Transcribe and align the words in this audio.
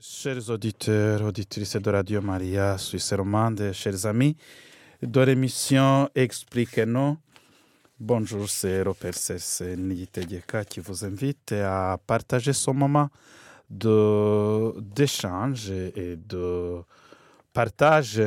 Chers 0.00 0.48
auditeurs, 0.48 1.24
auditrices 1.24 1.76
de 1.76 1.90
Radio 1.90 2.22
Maria, 2.22 2.78
Suisse 2.78 3.12
romande, 3.14 3.72
chers 3.72 4.06
amis 4.06 4.36
de 5.02 5.20
l'émission 5.22 6.08
Expliquez-nous. 6.14 7.16
Bonjour, 7.98 8.48
c'est 8.48 8.82
Robert 8.82 9.16
Nitedeka 9.76 10.64
qui 10.66 10.78
vous 10.78 11.04
invite 11.04 11.50
à 11.50 11.98
partager 12.06 12.52
ce 12.52 12.70
moment 12.70 13.08
d'échange 13.68 15.72
et 15.72 16.16
de 16.16 16.76
partage 17.52 18.22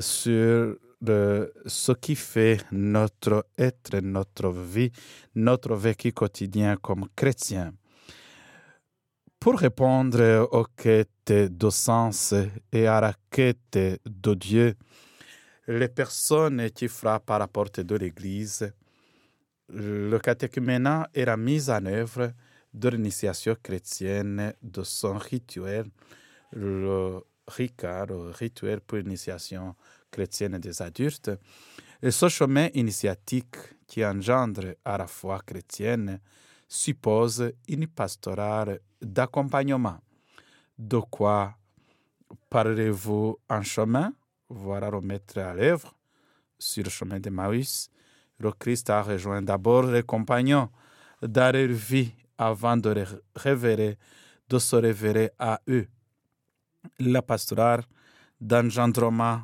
sur 0.00 0.74
le, 1.00 1.52
ce 1.64 1.92
qui 1.92 2.16
fait 2.16 2.58
notre 2.72 3.46
être, 3.56 4.00
notre 4.00 4.50
vie, 4.50 4.90
notre 5.36 5.76
vécu 5.76 6.10
quotidien 6.10 6.76
comme 6.76 7.06
chrétien. 7.14 7.72
Pour 9.40 9.60
répondre 9.60 10.48
aux 10.50 10.66
quêtes 10.76 11.32
de 11.32 11.70
sens 11.70 12.34
et 12.72 12.88
à 12.88 13.00
la 13.00 13.14
quête 13.30 13.78
de 14.04 14.34
Dieu, 14.34 14.74
les 15.68 15.88
personnes 15.88 16.68
qui 16.72 16.88
frappent 16.88 17.30
à 17.30 17.38
la 17.38 17.46
porte 17.46 17.78
de 17.78 17.94
l'Église, 17.94 18.72
le 19.68 20.18
catéchuménat 20.18 21.08
est 21.14 21.24
la 21.24 21.36
mise 21.36 21.70
en 21.70 21.86
œuvre 21.86 22.32
de 22.74 22.88
l'initiation 22.88 23.56
chrétienne 23.62 24.54
de 24.60 24.82
son 24.82 25.16
rituel, 25.16 25.86
le 26.50 27.20
RICA, 27.46 28.06
le 28.06 28.30
rituel 28.30 28.80
pour 28.80 28.98
l'initiation 28.98 29.76
chrétienne 30.10 30.58
des 30.58 30.82
adultes. 30.82 31.30
Et 32.02 32.10
ce 32.10 32.28
chemin 32.28 32.70
initiatique 32.74 33.56
qui 33.86 34.04
engendre 34.04 34.74
à 34.84 34.98
la 34.98 35.06
foi 35.06 35.40
chrétienne 35.46 36.18
suppose 36.66 37.52
une 37.68 37.86
pastorale 37.86 38.80
d'accompagnement. 39.00 39.98
De 40.78 40.98
quoi 40.98 41.54
parlerez-vous 42.50 43.38
en 43.48 43.62
chemin? 43.62 44.12
Voilà 44.48 44.90
remettre 44.90 45.38
à 45.38 45.54
l'œuvre 45.54 45.94
sur 46.58 46.84
le 46.84 46.90
chemin 46.90 47.20
de 47.20 47.30
Maïs. 47.30 47.90
Le 48.38 48.52
Christ 48.52 48.88
a 48.90 49.02
rejoint 49.02 49.42
d'abord 49.42 49.82
les 49.82 50.02
compagnons 50.02 50.70
dans 51.22 51.54
leur 51.54 51.68
vie 51.68 52.12
avant 52.36 52.76
de, 52.76 52.94
de 52.94 54.58
se 54.58 54.76
révéler 54.76 55.30
à 55.38 55.60
eux. 55.68 55.88
La 57.00 57.22
pastorale 57.22 57.82
d'engendrement 58.40 59.42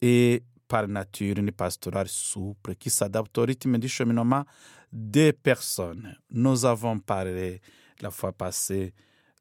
est 0.00 0.42
par 0.70 0.86
nature 0.86 1.36
une 1.38 1.50
pastorale 1.50 2.06
souple 2.08 2.76
qui 2.76 2.90
s'adapte 2.90 3.36
au 3.38 3.42
rythme 3.42 3.76
du 3.76 3.88
cheminement 3.88 4.44
des 4.92 5.32
personnes. 5.32 6.16
Nous 6.30 6.64
avons 6.64 7.00
parlé 7.00 7.60
la 8.00 8.10
fois 8.12 8.32
passée 8.32 8.94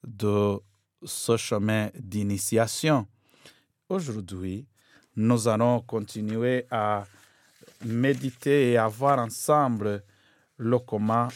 de 0.03 0.58
ce 1.03 1.38
chemin 1.38 1.91
d'initiation. 1.94 3.08
Aujourd'hui, 3.88 4.67
nous 5.16 5.47
allons 5.47 5.81
continuer 5.81 6.66
à 6.71 7.05
méditer 7.86 8.71
et 8.71 8.77
à 8.77 8.88
voir 8.88 9.19
ensemble 9.19 10.03
le 10.58 10.80
comment 10.80 11.27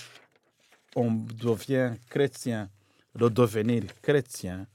on 0.95 1.11
devient 1.11 1.91
chrétien, 2.09 2.67
le 3.13 3.29
devenir 3.29 3.83
chrétien, 4.01 4.65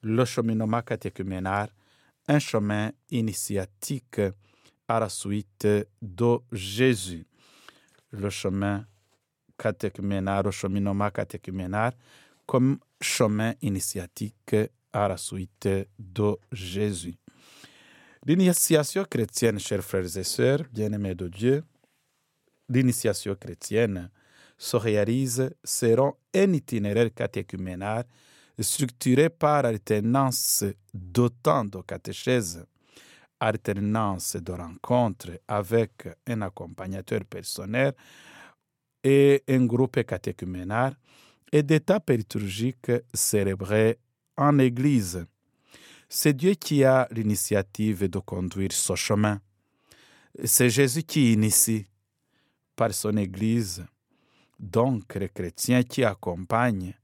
le 0.00 0.24
cheminement 0.24 0.80
catéchuménal, 0.80 1.68
un 2.28 2.38
chemin 2.38 2.90
initiatique 3.10 4.20
à 4.88 5.00
la 5.00 5.08
suite 5.08 5.66
de 6.02 6.38
Jésus 6.52 7.26
le 8.10 8.30
chemin 8.30 8.86
catéchuménal, 9.58 10.44
le 10.44 10.50
cheminement 10.50 11.10
catéchuménal, 11.10 11.92
comme 12.46 12.78
chemin 13.00 13.54
initiatique 13.62 14.56
à 14.92 15.08
la 15.08 15.16
suite 15.16 15.68
de 15.98 16.36
Jésus. 16.52 17.16
L'initiation 18.26 19.04
chrétienne, 19.04 19.58
chers 19.58 19.82
frères 19.82 20.16
et 20.16 20.24
sœurs, 20.24 20.62
bien-aimés 20.72 21.14
de 21.14 21.28
Dieu, 21.28 21.64
l'initiation 22.68 23.34
chrétienne 23.34 24.10
se 24.56 24.76
réalise 24.76 25.50
selon 25.62 26.14
un 26.34 26.52
itinéraire 26.52 27.12
catéchuménal 27.12 28.04
structuré 28.58 29.28
par 29.28 29.66
alternance 29.66 30.64
d'autant 30.92 31.64
de 31.64 31.82
catéchèses 31.82 32.64
alternance 33.40 34.36
de 34.36 34.52
rencontres 34.52 35.40
avec 35.48 36.08
un 36.26 36.42
accompagnateur 36.42 37.24
personnel 37.24 37.94
et 39.02 39.42
un 39.48 39.66
groupe 39.66 40.02
catéchuménal 40.04 40.96
et 41.52 41.62
d'étapes 41.62 42.10
liturgiques 42.10 42.92
célébrées 43.12 43.98
en 44.36 44.58
Église. 44.58 45.26
C'est 46.08 46.32
Dieu 46.32 46.54
qui 46.54 46.84
a 46.84 47.06
l'initiative 47.10 48.08
de 48.08 48.18
conduire 48.18 48.72
ce 48.72 48.94
chemin. 48.94 49.40
C'est 50.44 50.70
Jésus 50.70 51.02
qui 51.02 51.32
initie 51.32 51.86
par 52.74 52.92
son 52.92 53.16
Église. 53.16 53.84
Donc, 54.58 55.14
les 55.14 55.28
chrétiens 55.28 55.82
qui 55.82 56.04
accompagnent, 56.04 56.94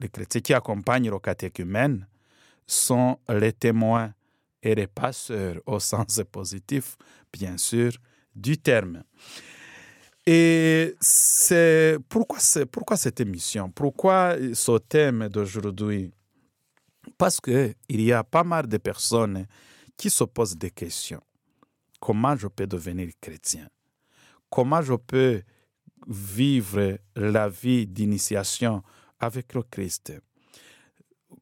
les 0.00 0.08
chrétiens 0.08 0.40
qui 0.40 0.54
accompagnent 0.54 1.10
le 1.10 1.18
catéchumène 1.18 2.06
sont 2.66 3.18
les 3.28 3.52
témoins 3.52 4.12
et 4.66 4.74
les 4.74 4.88
passeurs 4.88 5.60
au 5.64 5.78
sens 5.78 6.20
positif, 6.30 6.96
bien 7.32 7.56
sûr, 7.56 7.92
du 8.34 8.58
terme. 8.58 9.04
Et 10.26 10.96
c'est 11.00 11.98
pourquoi, 12.08 12.38
pourquoi 12.72 12.96
cette 12.96 13.20
émission? 13.20 13.70
Pourquoi 13.70 14.36
ce 14.54 14.78
thème 14.78 15.28
d'aujourd'hui? 15.28 16.10
Parce 17.16 17.40
qu'il 17.40 17.74
y 17.88 18.12
a 18.12 18.24
pas 18.24 18.42
mal 18.42 18.66
de 18.66 18.76
personnes 18.78 19.46
qui 19.96 20.10
se 20.10 20.24
posent 20.24 20.56
des 20.56 20.72
questions. 20.72 21.22
Comment 22.00 22.36
je 22.36 22.48
peux 22.48 22.66
devenir 22.66 23.08
chrétien? 23.20 23.68
Comment 24.50 24.82
je 24.82 24.94
peux 24.94 25.42
vivre 26.08 26.98
la 27.14 27.48
vie 27.48 27.86
d'initiation 27.86 28.82
avec 29.20 29.54
le 29.54 29.62
Christ? 29.62 30.12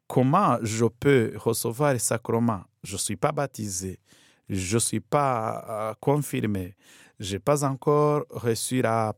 Comment 0.07 0.57
je 0.61 0.85
peux 0.85 1.33
recevoir 1.35 1.93
les 1.93 1.99
sacrements? 1.99 2.63
Je 2.83 2.93
ne 2.93 2.99
suis 2.99 3.15
pas 3.15 3.31
baptisé, 3.31 3.99
je 4.47 4.75
ne 4.75 4.79
suis 4.79 4.99
pas 4.99 5.65
euh, 5.67 5.93
confirmé, 5.99 6.75
je 7.19 7.33
n'ai 7.33 7.39
pas 7.39 7.63
encore 7.63 8.25
reçu 8.29 8.81
la, 8.81 9.15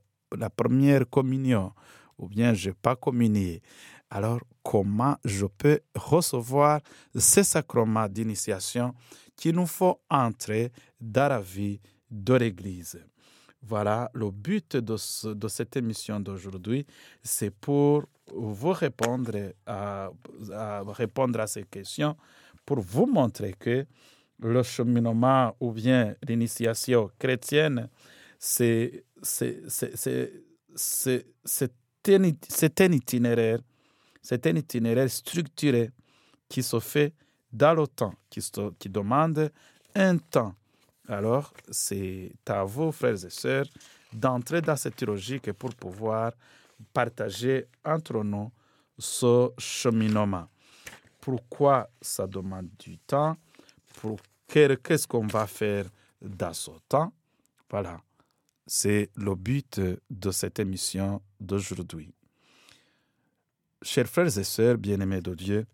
première 0.56 1.10
communion, 1.10 1.74
ou 2.18 2.28
bien 2.28 2.54
je 2.54 2.70
n'ai 2.70 2.76
pas 2.76 2.96
communié. 2.96 3.62
Alors, 4.10 4.40
comment 4.64 5.18
je 5.26 5.46
peux 5.46 5.80
recevoir 5.96 6.80
ces 7.16 7.44
sacrements 7.44 8.08
d'initiation 8.08 8.94
qui 9.36 9.52
nous 9.52 9.68
font 9.68 9.98
entrer 10.10 10.72
dans 11.02 11.28
la 11.28 11.42
vie 11.42 11.82
de 12.10 12.34
l'Église? 12.36 12.98
Voilà, 13.62 14.10
le 14.14 14.32
but 14.32 14.78
de, 14.78 14.96
cette 15.48 15.76
émission 15.76 16.20
d'aujourd'hui, 16.20 16.86
c'est 17.24 17.50
pour 17.52 18.04
vous 18.34 18.72
répondre 18.72 19.54
à, 19.66 20.10
à, 20.52 20.84
répondre 20.88 21.40
à 21.40 21.48
ces 21.48 21.64
questions 21.64 22.16
pour 22.66 22.80
vous 22.82 23.06
montrer 23.08 23.54
que 23.58 23.86
le 24.40 24.64
cheminement 24.64 25.56
ou 25.60 25.72
bien 25.72 26.16
l'initiation 26.28 27.10
chrétienne, 27.18 27.90
c'est 28.38 29.04
un 32.10 32.92
itinéraire, 32.92 33.60
c'est 34.22 34.48
un 34.48 34.56
itinéraire 34.56 35.10
structuré 35.10 35.90
qui 36.48 36.62
se 36.62 36.80
fait 36.80 37.14
dans 37.52 37.74
le 37.74 37.88
temps, 37.88 38.14
qui, 38.30 38.42
qui 38.78 38.90
demande 38.90 39.52
un 39.96 40.18
temps. 40.18 40.54
Alors, 41.08 41.54
c'est 41.72 42.32
à 42.48 42.64
vous, 42.64 42.92
frères 42.92 43.24
et 43.26 43.30
sœurs, 43.30 43.68
d'entrer 44.12 44.62
dans 44.62 44.76
cette 44.76 45.02
logique 45.04 45.52
pour 45.54 45.74
pouvoir 45.76 46.34
partager 46.94 47.66
entre 47.86 48.24
nous 48.24 48.52
ce 48.98 49.52
cheminement 49.58 50.48
pourquoi 51.28 51.90
ça 52.02 52.26
demande 52.26 52.70
du 52.80 52.98
temps, 53.00 53.36
qu'est-ce 54.48 55.06
qu'on 55.06 55.28
va 55.28 55.46
faire 55.46 55.86
dans 56.22 56.54
ce 56.54 56.72
temps? 56.88 57.12
Voilà, 57.70 58.02
c'est 58.66 59.10
le 59.18 59.36
but 59.36 59.82
de 60.10 60.32
cette 60.32 60.58
émission 60.60 61.22
d'aujourd'hui. 61.38 62.14
Chers 63.82 64.08
frères 64.08 64.38
et 64.38 64.44
sœurs 64.46 64.78
bien-aimés 64.78 65.20
de 65.20 65.36
Dieu, 65.36 65.66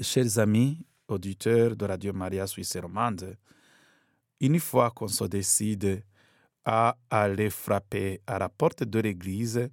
chers 0.00 0.38
amis 0.38 0.86
auditeurs 1.06 1.76
de 1.76 1.84
Radio 1.84 2.14
Maria 2.14 2.46
Suisse 2.46 2.78
romande, 2.78 3.36
une 4.40 4.60
fois 4.60 4.90
qu'on 4.90 5.08
se 5.08 5.24
décide 5.24 6.02
à 6.64 6.96
aller 7.10 7.50
frapper 7.50 8.20
à 8.26 8.38
la 8.38 8.48
porte 8.48 8.82
de 8.82 8.98
l'église 8.98 9.68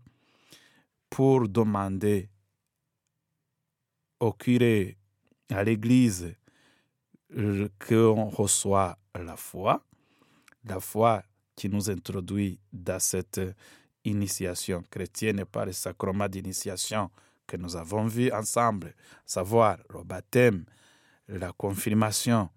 pour 1.09 1.47
demander 1.49 2.29
au 4.19 4.31
curé, 4.31 4.97
à 5.49 5.63
l'Église, 5.63 6.35
qu'on 7.87 8.29
reçoit 8.29 8.97
la 9.15 9.35
foi, 9.35 9.83
la 10.65 10.79
foi 10.79 11.23
qui 11.55 11.67
nous 11.67 11.89
introduit 11.89 12.59
dans 12.71 12.99
cette 12.99 13.41
initiation 14.05 14.83
chrétienne 14.89 15.45
par 15.45 15.65
le 15.65 15.73
sacrement 15.73 16.27
d'initiation 16.27 17.09
que 17.45 17.57
nous 17.57 17.75
avons 17.75 18.05
vus 18.05 18.31
ensemble, 18.31 18.95
savoir 19.25 19.77
le 19.89 20.03
baptême, 20.03 20.65
la 21.27 21.51
confirmation 21.51 22.49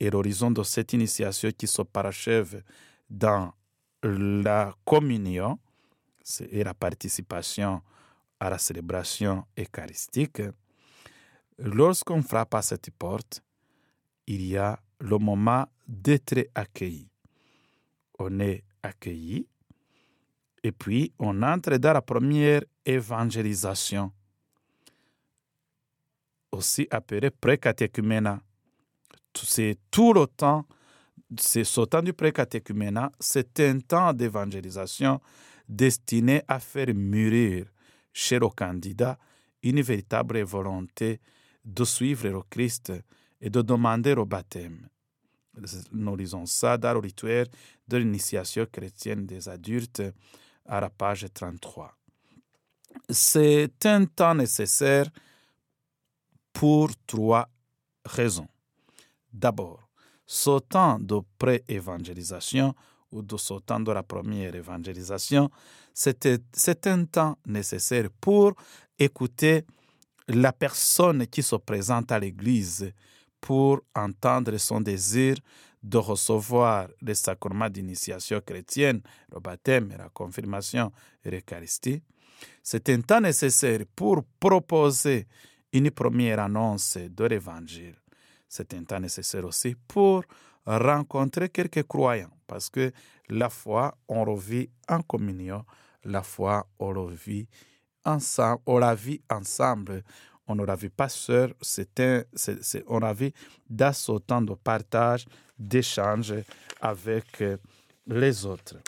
et 0.00 0.10
l'horizon 0.10 0.50
de 0.50 0.62
cette 0.62 0.94
initiation 0.94 1.50
qui 1.56 1.66
se 1.66 1.82
parachève 1.82 2.62
dans 3.08 3.52
la 4.02 4.74
communion 4.84 5.58
et 6.50 6.64
la 6.64 6.74
participation 6.74 7.82
à 8.40 8.48
la 8.48 8.58
célébration 8.58 9.44
eucharistique, 9.58 10.42
lorsqu'on 11.58 12.22
frappe 12.22 12.54
à 12.54 12.62
cette 12.62 12.90
porte, 12.90 13.42
il 14.26 14.46
y 14.46 14.56
a 14.56 14.80
le 15.00 15.18
moment 15.18 15.66
d'être 15.86 16.48
accueilli. 16.54 17.08
On 18.18 18.40
est 18.40 18.64
accueilli 18.82 19.46
et 20.62 20.72
puis 20.72 21.12
on 21.18 21.42
entre 21.42 21.76
dans 21.76 21.92
la 21.92 22.02
première 22.02 22.62
évangélisation, 22.84 24.12
aussi 26.52 26.86
appelée 26.90 27.30
pré-catéchuménat. 27.30 28.40
C'est 29.34 29.78
tout 29.90 30.12
le 30.12 30.26
temps, 30.26 30.66
c'est 31.38 31.64
ce 31.64 31.82
temps 31.82 32.02
du 32.02 32.12
pré-catéchuménat, 32.12 33.12
c'est 33.20 33.60
un 33.60 33.78
temps 33.78 34.12
d'évangélisation 34.12 35.20
destiné 35.68 36.42
à 36.48 36.58
faire 36.58 36.92
mûrir 36.94 37.66
chez 38.12 38.38
le 38.38 38.48
candidat 38.48 39.18
une 39.62 39.80
véritable 39.82 40.42
volonté 40.42 41.20
de 41.64 41.84
suivre 41.84 42.28
le 42.28 42.42
Christ 42.48 42.92
et 43.40 43.50
de 43.50 43.62
demander 43.62 44.12
au 44.14 44.26
baptême. 44.26 44.88
Nous 45.92 46.16
lisons 46.16 46.46
ça 46.46 46.78
dans 46.78 46.94
le 46.94 47.00
rituel 47.00 47.46
de 47.86 47.96
l'initiation 47.96 48.66
chrétienne 48.70 49.26
des 49.26 49.48
adultes 49.48 50.02
à 50.66 50.80
la 50.80 50.88
page 50.88 51.26
33. 51.32 51.94
C'est 53.08 53.86
un 53.86 54.04
temps 54.06 54.34
nécessaire 54.34 55.06
pour 56.52 56.90
trois 57.06 57.48
raisons. 58.04 58.48
D'abord, 59.32 59.88
ce 60.26 60.58
temps 60.60 60.98
de 60.98 61.20
pré-évangélisation 61.38 62.74
ou 63.12 63.22
de 63.22 63.36
temps 63.60 63.80
de 63.80 63.92
la 63.92 64.02
première 64.02 64.54
évangélisation, 64.54 65.50
c'est 65.92 66.86
un 66.86 67.04
temps 67.04 67.36
nécessaire 67.46 68.08
pour 68.20 68.54
écouter 68.98 69.64
la 70.28 70.52
personne 70.52 71.26
qui 71.26 71.42
se 71.42 71.56
présente 71.56 72.12
à 72.12 72.18
l'Église 72.18 72.92
pour 73.40 73.80
entendre 73.94 74.56
son 74.58 74.80
désir 74.80 75.36
de 75.82 75.98
recevoir 75.98 76.88
les 77.00 77.14
sacrements 77.14 77.70
d'initiation 77.70 78.40
chrétienne, 78.40 79.00
le 79.32 79.40
baptême, 79.40 79.94
la 79.96 80.10
confirmation 80.10 80.92
et 81.24 81.30
l'Eucharistie. 81.30 82.02
C'est 82.62 82.88
un 82.90 83.00
temps 83.00 83.20
nécessaire 83.20 83.80
pour 83.96 84.22
proposer 84.38 85.26
une 85.72 85.90
première 85.90 86.40
annonce 86.40 86.96
de 86.98 87.24
l'Évangile. 87.24 87.99
C'est 88.50 88.74
un 88.74 88.84
temps 88.84 89.00
nécessaire 89.00 89.46
aussi 89.46 89.74
pour 89.88 90.24
rencontrer 90.66 91.48
quelques 91.48 91.86
croyants, 91.86 92.30
parce 92.46 92.68
que 92.68 92.92
la 93.30 93.48
foi, 93.48 93.96
on 94.08 94.26
la 94.26 94.34
vit 94.34 94.68
en 94.88 95.00
communion, 95.00 95.64
la 96.04 96.22
foi, 96.22 96.66
on 96.78 96.92
la 96.92 97.06
vit 97.14 97.48
ensemble, 98.04 98.60
on 98.66 98.78
la 98.78 98.94
vit 98.94 99.22
ensemble 99.30 100.02
on 100.50 100.56
ne 100.56 100.64
la 100.64 100.74
vit 100.74 100.90
pas 100.90 101.08
seul, 101.08 101.54
c'est 101.60 101.88
on 102.88 102.98
la 102.98 103.12
vit 103.12 103.32
dans 103.68 103.92
ce 103.92 104.18
temps 104.18 104.42
de 104.42 104.54
partage, 104.54 105.26
d'échange 105.56 106.34
avec 106.80 107.40
euh, 107.40 107.56
les 108.08 108.44
autres. 108.44 108.78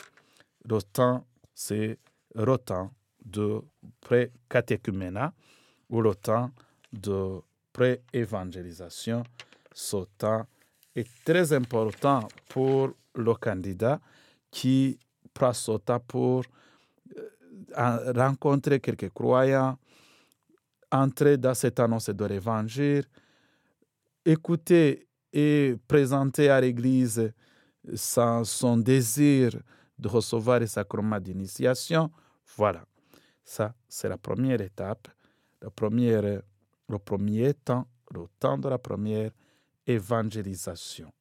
Le 0.65 0.81
temps, 0.81 1.25
c'est 1.53 1.97
le 2.35 2.57
temps 2.57 2.91
de 3.23 3.61
pré-catéchuménat 4.01 5.33
ou 5.89 6.01
le 6.01 6.13
temps 6.15 6.51
de 6.91 7.39
pré-évangélisation. 7.71 9.23
Ce 9.73 9.97
temps 10.17 10.45
est 10.95 11.07
très 11.25 11.51
important 11.53 12.27
pour 12.49 12.93
le 13.15 13.33
candidat 13.35 13.99
qui 14.51 14.99
prend 15.33 15.53
ce 15.53 15.77
temps 15.77 15.99
pour 15.99 16.43
euh, 17.77 18.13
rencontrer 18.13 18.79
quelques 18.79 19.09
croyants, 19.09 19.77
entrer 20.91 21.37
dans 21.37 21.55
cette 21.55 21.79
annonce 21.79 22.09
de 22.09 22.25
l'évangile, 22.25 23.05
écouter 24.23 25.07
et 25.31 25.75
présenter 25.87 26.49
à 26.49 26.61
l'Église 26.61 27.33
son 27.95 28.77
désir 28.77 29.59
de 29.97 30.07
recevoir 30.07 30.59
les 30.59 30.67
sacrements 30.67 31.19
d'initiation. 31.19 32.11
Voilà, 32.55 32.85
ça 33.43 33.73
c'est 33.89 34.07
la 34.07 34.17
première 34.17 34.61
étape, 34.61 35.07
le 35.61 35.69
premier 35.69 37.53
temps, 37.55 37.87
le 38.11 38.25
temps 38.39 38.57
de 38.57 38.69
la 38.69 38.77
première 38.77 39.31
évangélisation. 39.87 41.11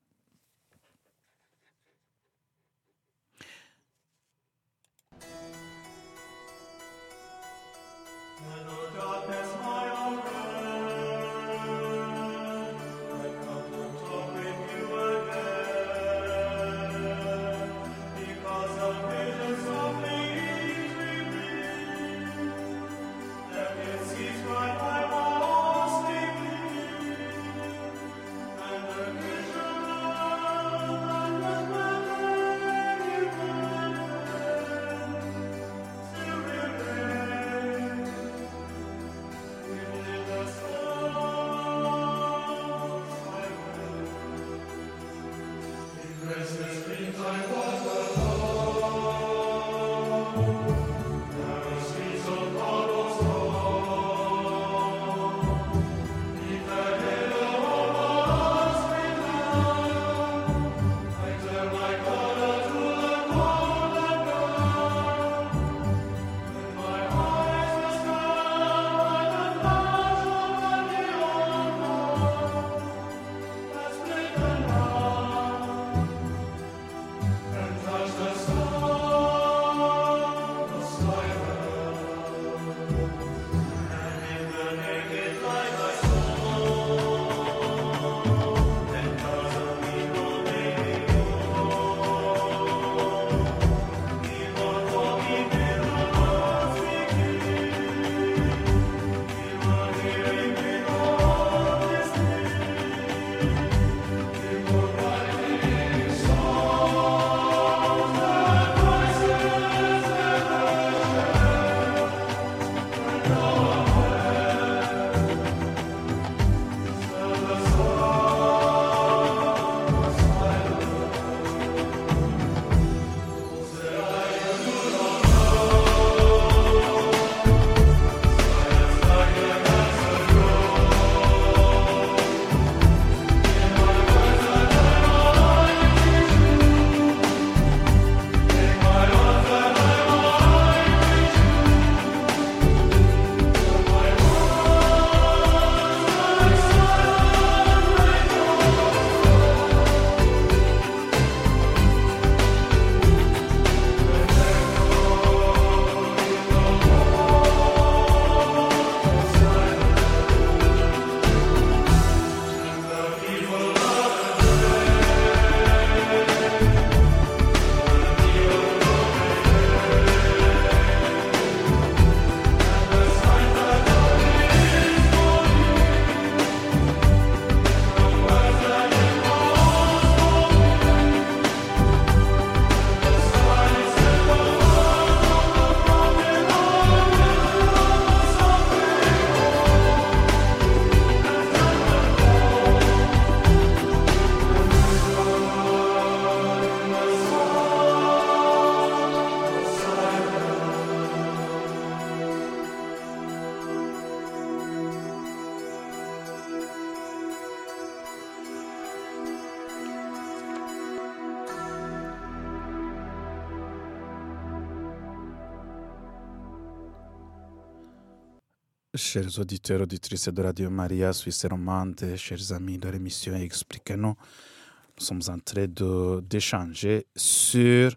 Chers 219.13 219.39
auditeurs, 219.39 219.83
auditrices 219.83 220.31
de 220.31 220.43
Radio 220.43 220.71
Maria, 220.71 221.13
Suisse 221.13 221.45
romande, 221.45 222.17
chers 222.17 222.51
amis 222.51 222.79
de 222.79 222.89
l'émission 222.89 223.35
Expliquez-nous, 223.35 224.15
nous 224.17 225.05
sommes 225.05 225.21
en 225.29 225.39
train 225.39 225.67
d'échanger 225.67 227.07
sur 227.15 227.93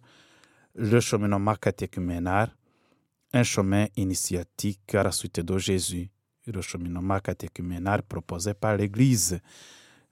le 0.73 0.99
cheminement 0.99 1.55
catéchuménal, 1.55 2.49
un 3.31 3.43
chemin 3.43 3.85
initiatique 3.95 4.93
à 4.93 5.03
la 5.03 5.13
suite 5.13 5.39
de 5.39 5.57
Jésus, 5.57 6.09
le 6.47 6.61
cheminement 6.61 7.21
catéchuménal 7.21 8.03
proposé 8.03 8.53
par 8.53 8.75
l'Église. 8.75 9.39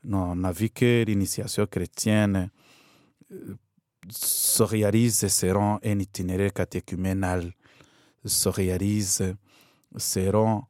On 0.10 0.41
a 0.45 0.53
vu 0.53 0.69
que 0.69 1.03
l'initiation 1.05 1.65
chrétienne 1.65 2.50
euh, 3.29 3.55
se 4.10 4.63
réalise 4.63 5.27
selon 5.27 5.81
un 5.83 6.00
itinéraire 6.00 6.53
catéchuménal, 6.53 7.51
se 8.24 8.48
réalise 8.48 9.36
selon 9.98 10.63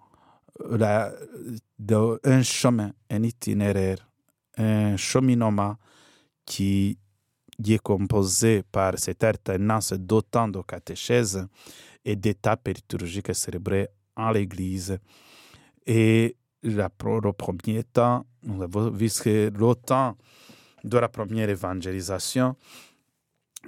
un 0.60 2.44
chemin, 2.44 2.92
un 3.10 3.24
itinéraire, 3.24 4.08
un 4.58 4.98
cheminement 4.98 5.76
qui, 6.46 6.98
est 7.66 7.80
composé 7.80 8.64
par 8.72 8.98
cette 8.98 9.24
alternance 9.24 9.94
d'autant 9.94 10.48
de 10.48 10.62
catéchèses 10.62 11.48
et 12.04 12.16
d'étapes 12.16 12.68
liturgiques 12.68 13.34
célébrées 13.34 13.88
en 14.16 14.32
l'Église. 14.32 14.98
Et 15.86 16.36
la, 16.64 16.90
le 17.04 17.32
premier 17.32 17.84
temps, 17.84 18.26
nous 18.44 18.62
avons 18.62 18.90
vu 18.90 19.10
que 19.10 19.50
le 19.50 19.76
temps 19.76 20.18
de 20.84 20.98
la 20.98 21.08
première 21.08 21.50
évangélisation, 21.50 22.56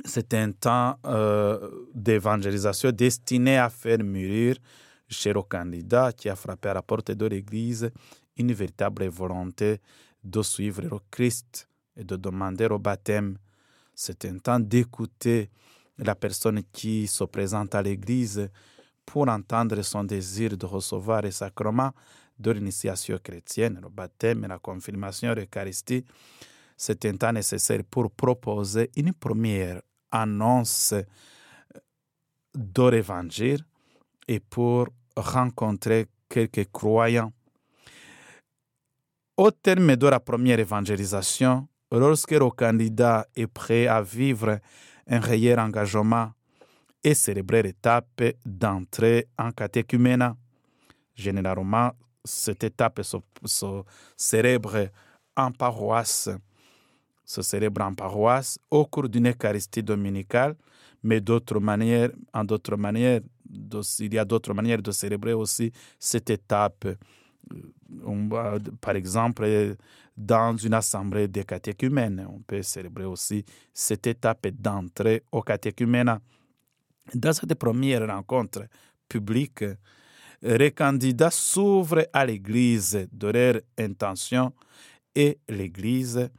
c'est 0.04 0.34
un 0.34 0.51
temps 0.51 0.98
euh, 1.06 1.70
d'évangélisation 1.94 2.92
destiné 2.92 3.58
à 3.58 3.70
faire 3.70 4.00
mûrir 4.00 4.58
chez 5.07 5.33
le 5.33 5.41
candidat 5.43 6.12
qui 6.13 6.29
a 6.29 6.35
frappé 6.35 6.69
à 6.69 6.74
la 6.74 6.81
porte 6.81 7.12
de 7.12 7.25
l'Église 7.25 7.89
une 8.38 8.53
véritable 8.53 9.07
volonté 9.07 9.79
de 10.24 10.41
suivre 10.41 10.81
le 10.81 11.00
Christ 11.09 11.67
et 11.95 12.03
de 12.03 12.15
demander 12.15 12.65
au 12.65 12.79
baptême. 12.79 13.38
C'est 13.93 14.25
un 14.25 14.38
temps 14.39 14.59
d'écouter 14.59 15.50
la 15.97 16.15
personne 16.15 16.62
qui 16.74 17.07
se 17.07 17.24
présente 17.24 17.75
à 17.75 17.81
l'Église 17.81 18.50
pour 19.05 19.29
entendre 19.29 19.81
son 19.83 20.03
désir 20.03 20.57
de 20.57 20.65
recevoir 20.65 21.21
les 21.21 21.31
sacrements 21.31 21.91
de 22.38 22.51
l'initiation 22.51 23.17
chrétienne, 23.24 23.79
le 23.81 23.89
baptême 23.89 24.43
et 24.43 24.47
la 24.47 24.59
confirmation 24.59 25.33
l'Eucharistie. 25.33 26.03
C'est 26.75 27.05
un 27.05 27.15
temps 27.15 27.31
nécessaire 27.31 27.83
pour 27.89 28.12
proposer 28.12 28.91
une 28.97 29.13
première 29.13 29.81
annonce 30.12 30.93
de 32.53 32.89
l'Évangile 32.89 33.63
et 34.27 34.39
pour 34.39 34.88
rencontrer 35.15 36.08
quelques 36.29 36.72
croyants. 36.72 37.32
Au 39.38 39.51
terme 39.51 39.96
de 39.96 40.08
la 40.08 40.20
première 40.20 40.60
évangélisation, 40.60 41.67
lorsque 41.91 42.32
le 42.32 42.50
candidat 42.50 43.25
est 43.36 43.48
prêt 43.48 43.88
à 43.88 44.01
vivre 44.01 44.60
un 45.08 45.20
réel 45.20 45.60
engagement 45.60 46.32
et 47.03 47.13
célébrer 47.13 47.62
l'étape 47.63 48.24
d'entrée 48.46 49.27
en 49.38 49.51
catéchuménat, 49.51 50.36
généralement, 51.13 51.91
cette 52.24 52.63
étape 52.63 53.01
se, 53.03 53.17
se 53.44 53.84
célèbre 54.17 54.89
en 55.38 55.51
paroisse, 55.51 56.29
se 57.24 57.41
célèbre 57.41 57.82
en 57.82 57.94
paroisse 57.94 58.58
au 58.72 58.86
cours 58.86 59.10
d'une 59.10 59.29
Eucharistie 59.29 59.84
dominicale, 59.84 60.55
mais 61.03 61.22
d'autres 61.22 61.60
manières, 61.60 62.12
en 62.34 62.44
d'autres 62.44 62.77
manières, 62.77 63.22
il 64.00 64.13
y 64.13 64.17
a 64.19 64.25
d'autres 64.25 64.53
manières 64.53 64.81
de 64.81 64.91
célébrer 64.91 65.33
aussi 65.33 65.71
cette 66.00 66.29
étape. 66.29 66.85
Euh, 66.85 68.59
par 68.81 68.95
exemple, 68.95 69.75
dans 70.17 70.55
une 70.57 70.74
assemblée 70.74 71.27
des 71.27 71.43
catéchumènes, 71.43 72.25
on 72.29 72.39
peut 72.39 72.62
célébrer 72.62 73.05
aussi 73.05 73.43
cette 73.74 74.07
étape 74.07 74.47
d'entrée 74.47 75.24
au 75.31 75.41
catéchuménat. 75.41 76.21
Dans 77.13 77.33
cette 77.33 77.53
première 77.55 78.07
rencontre 78.07 78.65
publique, 79.07 79.63
les 80.41 80.71
candidats 80.71 81.31
s'ouvrent 81.31 82.07
à 82.13 82.25
l'Église 82.25 83.07
de 83.12 83.27
leur 83.27 83.62
intention 83.77 84.53
et 85.13 85.38
l'Église, 85.47 86.29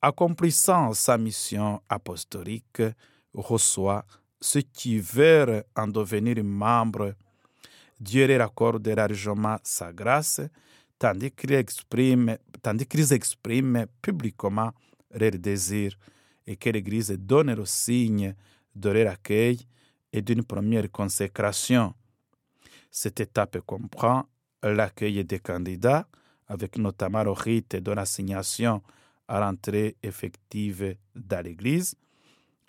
accomplissant 0.00 0.92
sa 0.92 1.18
mission 1.18 1.80
apostolique, 1.88 2.82
reçoit 3.34 4.04
ceux 4.40 4.62
qui 4.62 4.98
veulent 4.98 5.64
en 5.76 5.88
devenir 5.88 6.42
membre. 6.44 7.14
Dieu 8.00 8.26
leur 8.26 8.42
accorde 8.42 8.86
largement 8.88 9.58
sa 9.62 9.92
grâce, 9.92 10.40
tandis 10.98 11.30
qu'ils 11.32 11.52
expriment, 11.54 12.36
tandis 12.62 12.86
qu'ils 12.86 13.12
publiquement 14.02 14.72
leurs 15.12 15.38
désirs 15.38 15.96
et 16.46 16.56
que 16.56 16.70
l'Église 16.70 17.10
donne 17.10 17.54
le 17.54 17.66
signe 17.66 18.34
de 18.74 18.90
leur 18.90 19.12
accueil 19.12 19.58
et 20.12 20.22
d'une 20.22 20.44
première 20.44 20.90
consécration. 20.90 21.94
Cette 22.90 23.20
étape 23.20 23.60
comprend 23.60 24.26
l'accueil 24.62 25.24
des 25.24 25.40
candidats, 25.40 26.08
avec 26.46 26.78
notamment 26.78 27.22
le 27.22 27.32
rite 27.32 27.76
de 27.76 27.92
l'assignation 27.92 28.82
à 29.28 29.40
l'entrée 29.40 29.96
effective 30.02 30.96
dans 31.14 31.44
l'Église. 31.44 31.94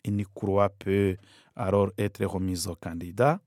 Une 0.03 0.25
croix 0.25 0.69
peut 0.69 1.15
alors 1.59 1.91
être 1.97 2.25
remise 2.25 2.67
au 2.67 2.75
candidat. 2.75 3.39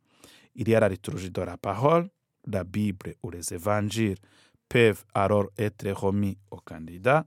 Il 0.54 0.68
y 0.68 0.74
a 0.74 0.80
la 0.80 0.88
liturgie 0.88 1.30
de 1.30 1.40
la 1.40 1.56
parole, 1.56 2.08
la 2.46 2.62
Bible 2.62 3.14
ou 3.22 3.30
les 3.30 3.54
évangiles 3.54 4.18
peuvent 4.68 5.04
alors 5.14 5.48
être 5.58 5.90
remis 5.90 6.36
au 6.50 6.58
candidat. 6.58 7.24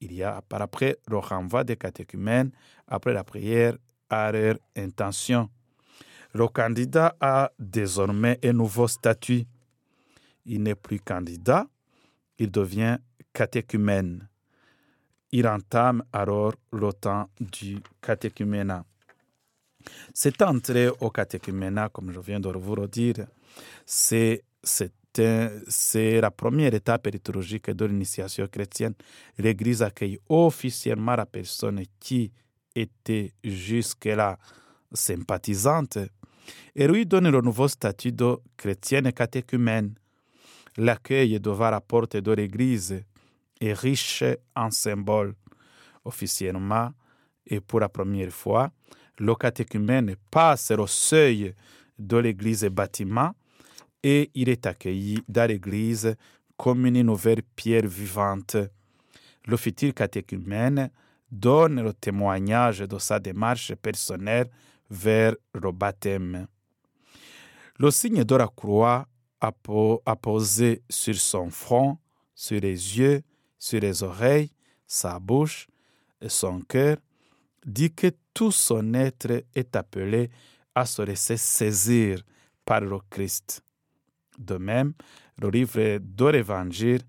Il 0.00 0.12
y 0.12 0.22
a 0.22 0.40
par 0.42 0.62
après 0.62 0.96
le 1.08 1.18
renvoi 1.18 1.64
des 1.64 1.76
catéchumènes 1.76 2.52
après 2.86 3.12
la 3.12 3.24
prière 3.24 3.76
à 4.08 4.30
leur 4.30 4.56
intention. 4.76 5.50
Le 6.34 6.46
candidat 6.48 7.16
a 7.20 7.50
désormais 7.58 8.38
un 8.44 8.52
nouveau 8.52 8.88
statut. 8.88 9.44
Il 10.46 10.62
n'est 10.62 10.74
plus 10.76 11.00
candidat, 11.00 11.66
il 12.38 12.50
devient 12.50 12.98
catéchumène. 13.32 14.28
Il 15.32 15.48
entame 15.48 16.04
alors 16.12 16.54
le 16.72 16.92
temps 16.92 17.28
du 17.40 17.78
catéchuménat. 18.00 18.84
Cette 20.14 20.42
entrée 20.42 20.88
au 21.00 21.10
catéchuménat, 21.10 21.88
comme 21.88 22.12
je 22.12 22.20
viens 22.20 22.40
de 22.40 22.48
vous 22.48 22.74
le 22.76 22.88
dire, 22.88 23.26
c'est 23.84 24.42
la 25.16 26.30
première 26.30 26.74
étape 26.74 27.06
liturgique 27.08 27.70
de 27.70 27.84
l'initiation 27.84 28.46
chrétienne. 28.48 28.94
L'Église 29.38 29.82
accueille 29.82 30.18
officiellement 30.28 31.16
la 31.16 31.26
personne 31.26 31.82
qui 32.00 32.32
était 32.74 33.32
jusque-là 33.44 34.38
sympathisante 34.92 35.98
et 36.74 36.86
lui 36.86 37.06
donne 37.06 37.28
le 37.30 37.40
nouveau 37.40 37.68
statut 37.68 38.12
de 38.12 38.36
chrétienne 38.56 39.12
catéchumène. 39.12 39.94
L'accueil 40.76 41.38
devant 41.38 41.70
la 41.70 41.80
porte 41.80 42.16
de 42.16 42.32
l'Église 42.32 43.02
est 43.60 43.74
riche 43.74 44.24
en 44.56 44.70
symboles. 44.70 45.34
Officiellement, 46.04 46.90
et 47.46 47.60
pour 47.60 47.78
la 47.78 47.88
première 47.88 48.32
fois, 48.32 48.72
le 49.18 49.34
catéchumène 49.34 50.16
passe 50.30 50.70
au 50.70 50.86
seuil 50.86 51.54
de 51.98 52.16
l'église 52.16 52.64
bâtiment 52.64 53.34
et 54.02 54.30
il 54.34 54.48
est 54.48 54.66
accueilli 54.66 55.22
dans 55.28 55.48
l'église 55.48 56.16
comme 56.56 56.86
une 56.86 57.02
nouvelle 57.02 57.42
pierre 57.56 57.86
vivante. 57.86 58.56
Le 59.46 59.56
futur 59.56 59.94
catéchumène 59.94 60.90
donne 61.30 61.82
le 61.82 61.92
témoignage 61.92 62.80
de 62.80 62.98
sa 62.98 63.18
démarche 63.18 63.74
personnelle 63.76 64.50
vers 64.90 65.34
le 65.54 65.72
baptême. 65.72 66.46
Le 67.78 67.90
signe 67.90 68.24
de 68.24 68.36
la 68.36 68.48
croix 68.48 69.06
apposé 69.40 70.82
sur 70.88 71.16
son 71.16 71.50
front, 71.50 71.98
sur 72.34 72.60
les 72.60 72.98
yeux, 72.98 73.22
sur 73.58 73.80
les 73.80 74.02
oreilles, 74.02 74.50
sa 74.86 75.18
bouche 75.18 75.68
et 76.20 76.28
son 76.28 76.60
cœur 76.60 76.98
dit 77.64 77.92
que 77.92 78.08
tout 78.34 78.52
son 78.52 78.94
être 78.94 79.44
est 79.54 79.76
appelé 79.76 80.30
à 80.74 80.86
se 80.86 81.02
laisser 81.02 81.36
saisir 81.36 82.22
par 82.64 82.80
le 82.80 82.98
Christ. 83.10 83.62
De 84.38 84.56
même, 84.56 84.94
le 85.38 85.50
livre 85.50 85.98
de 85.98 86.26
l'Évangile 86.26 87.02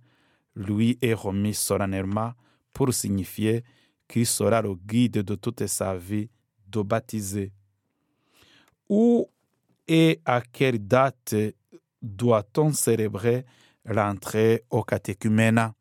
lui 0.56 0.98
est 1.02 1.14
remis 1.14 1.54
solennellement 1.54 2.34
pour 2.74 2.94
signifier 2.94 3.64
qu'il 4.08 4.26
sera 4.26 4.62
le 4.62 4.76
guide 4.76 5.20
de 5.24 5.36
toute 5.36 5.66
sa 5.68 5.96
vie 5.96 6.30
de 6.68 6.82
baptiser. 6.82 7.52
Où 8.90 9.30
et 9.88 10.20
à 10.26 10.42
quelle 10.42 10.86
date 10.86 11.36
doit-on 12.02 12.72
célébrer 12.74 13.46
l'entrée 13.86 14.64
au 14.70 14.84
catéchuménat? 14.84 15.74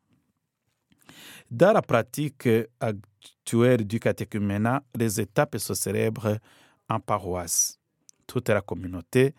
Dans 1.51 1.73
la 1.73 1.81
pratique 1.81 2.47
du 3.45 3.99
catéchuménat, 3.99 4.83
les 4.95 5.19
étapes 5.19 5.57
se 5.57 5.73
célèbrent 5.73 6.39
en 6.89 6.99
paroisse. 6.99 7.77
Toute 8.25 8.49
la 8.49 8.61
communauté 8.61 9.33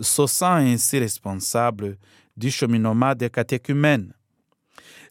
se 0.00 0.26
sent 0.26 0.44
ainsi 0.44 0.98
responsable 0.98 1.98
du 2.36 2.50
cheminement 2.50 3.14
des 3.14 3.30
catéchumènes. 3.30 4.12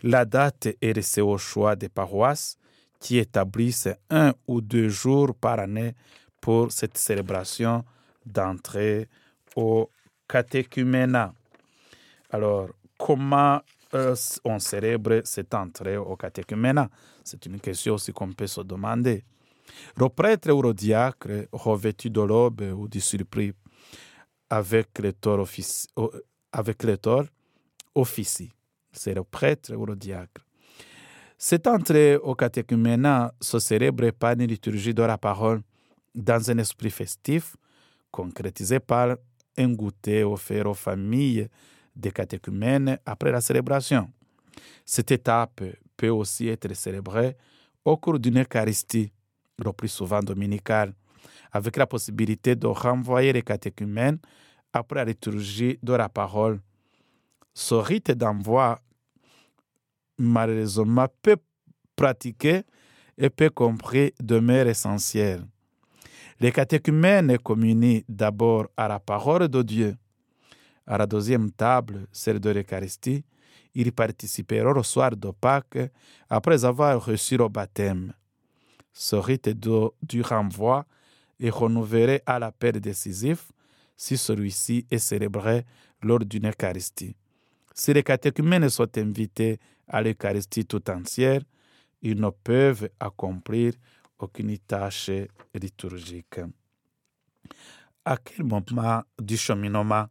La 0.02 0.26
date 0.26 0.70
est 0.82 0.94
laissée 0.94 1.22
au 1.22 1.38
choix 1.38 1.76
des 1.76 1.90
paroisses 1.90 2.58
qui 3.00 3.18
établissent 3.18 3.90
un 4.10 4.34
ou 4.48 4.62
deux 4.62 4.90
jours 4.90 5.36
par 5.36 5.60
année 5.60 5.94
pour 6.42 6.72
cette 6.72 6.98
célébration 6.98 7.86
d'entrée 8.26 9.08
au 9.56 9.90
catéchuménat. 10.28 11.34
Alors, 12.32 12.70
comment 12.98 13.62
euh, 13.94 14.16
on 14.44 14.60
célèbre 14.60 15.22
cette 15.24 15.54
entrée 15.54 15.98
au 15.98 16.16
catéchuménat 16.16 16.90
C'est 17.24 17.46
une 17.46 17.60
question 17.60 17.96
aussi 17.96 18.12
qu'on 18.12 18.32
peut 18.34 18.48
se 18.48 18.62
demander. 18.62 19.24
Le 19.98 20.10
prêtre 20.10 20.52
ou 20.52 20.62
le 20.62 20.74
diacre, 20.74 21.48
revêtu 21.52 22.10
de 22.10 22.22
l'aube 22.22 22.62
ou 22.62 22.88
du 22.88 23.00
surpris 23.00 23.54
avec 24.50 25.00
le 25.00 25.14
tort, 25.14 25.48
avec 26.52 26.84
le 26.84 26.98
officie. 27.96 28.52
C'est 28.92 29.14
le 29.14 29.24
prêtre 29.24 29.74
ou 29.76 29.86
le 29.86 29.96
diacre. 29.96 30.42
Cette 31.38 31.68
entrée 31.68 32.18
au 32.18 32.36
catéchuménat 32.36 33.34
se 33.40 33.60
célèbre 33.60 34.10
par 34.12 34.34
une 34.34 34.46
liturgie 34.46 34.94
de 34.94 35.04
la 35.04 35.18
parole 35.18 35.62
dans 36.14 36.52
un 36.52 36.58
esprit 36.58 36.90
festif, 36.90 37.56
concrétisé 38.12 38.80
par 38.80 39.16
un 39.58 39.74
goûter 39.74 40.24
offert 40.24 40.68
aux 40.68 40.74
familles 40.74 41.48
des 42.00 42.12
catéchumènes 42.12 42.98
après 43.06 43.32
la 43.32 43.42
célébration. 43.42 44.10
Cette 44.86 45.12
étape 45.12 45.62
peut 45.96 46.10
aussi 46.10 46.48
être 46.48 46.74
célébrée 46.74 47.36
au 47.86 47.98
cours 47.98 48.20
d'une 48.20 48.42
Eucharistie, 48.42 49.12
le 49.64 49.72
plus 49.74 49.90
souvent 49.90 50.22
dominicale, 50.22 50.94
avec 51.52 51.78
la 51.78 51.88
possibilité 51.88 52.56
de 52.56 52.68
renvoyer 52.68 53.34
les 53.34 53.42
catéchumènes 53.42 54.20
après 54.74 54.98
la 54.98 55.06
liturgie 55.06 55.78
de 55.82 55.94
la 55.94 56.10
parole. 56.10 56.60
Ce 57.54 57.76
rite 57.76 58.12
d'envoi, 58.12 58.80
malheureusement, 60.18 61.08
peu 61.22 61.38
pratiqué 61.96 62.64
et 63.18 63.30
peu 63.30 63.50
compris, 63.50 64.14
demeure 64.22 64.68
essentiel. 64.68 65.44
Les 66.40 66.52
catéchumènes 66.54 67.38
communient 67.40 68.04
d'abord 68.08 68.68
à 68.78 68.88
la 68.88 69.00
parole 69.00 69.50
de 69.50 69.62
Dieu. 69.62 69.98
À 70.90 70.98
la 70.98 71.06
deuxième 71.06 71.52
table, 71.52 72.08
celle 72.12 72.40
de 72.40 72.50
l'Eucharistie, 72.50 73.24
ils 73.76 73.92
participeront 73.92 74.80
au 74.80 74.82
soir 74.82 75.16
de 75.16 75.30
Pâques 75.30 75.92
après 76.28 76.66
avoir 76.66 77.06
reçu 77.06 77.38
le 77.38 77.48
baptême. 77.48 78.12
Ce 78.92 79.16
rite 79.16 79.50
du 79.50 80.22
renvoi 80.24 80.88
est 81.40 81.52
renouvelé 81.52 82.24
à 82.26 82.40
l'appel 82.40 82.82
décisif 82.82 83.52
si 83.96 84.18
celui-ci 84.18 84.88
est 84.90 84.98
célébré 84.98 85.64
lors 86.02 86.26
d'une 86.26 86.50
Eucharistie. 86.50 87.16
Si 87.76 87.94
les 87.94 88.02
catéchumènes 88.02 88.68
sont 88.70 88.98
invités 88.98 89.60
à 89.88 90.02
l'Eucharistie 90.02 90.66
tout 90.66 90.90
entière, 90.90 91.42
ils 92.02 92.20
ne 92.20 92.32
peuvent 92.32 92.90
accomplir 93.00 93.74
aucune 94.18 94.58
tâche 94.58 95.12
liturgique. 95.54 96.40
À 98.04 98.18
quel 98.18 98.44
moment 98.44 99.04
du 99.22 99.38
cheminement 99.38 100.08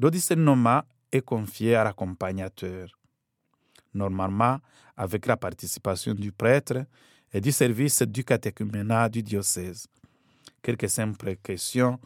Le 0.00 0.12
discernement 0.12 0.82
est 1.10 1.22
confié 1.22 1.74
à 1.74 1.82
l'accompagnateur. 1.82 2.96
Normalement, 3.92 4.60
avec 4.96 5.26
la 5.26 5.36
participation 5.36 6.14
du 6.14 6.30
prêtre 6.30 6.84
et 7.32 7.40
du 7.40 7.50
service 7.50 8.02
du 8.02 8.22
catéchuménat 8.22 9.08
du 9.08 9.24
diocèse. 9.24 9.88
Quelques 10.62 10.88
simples 10.88 11.34
questions 11.36 11.98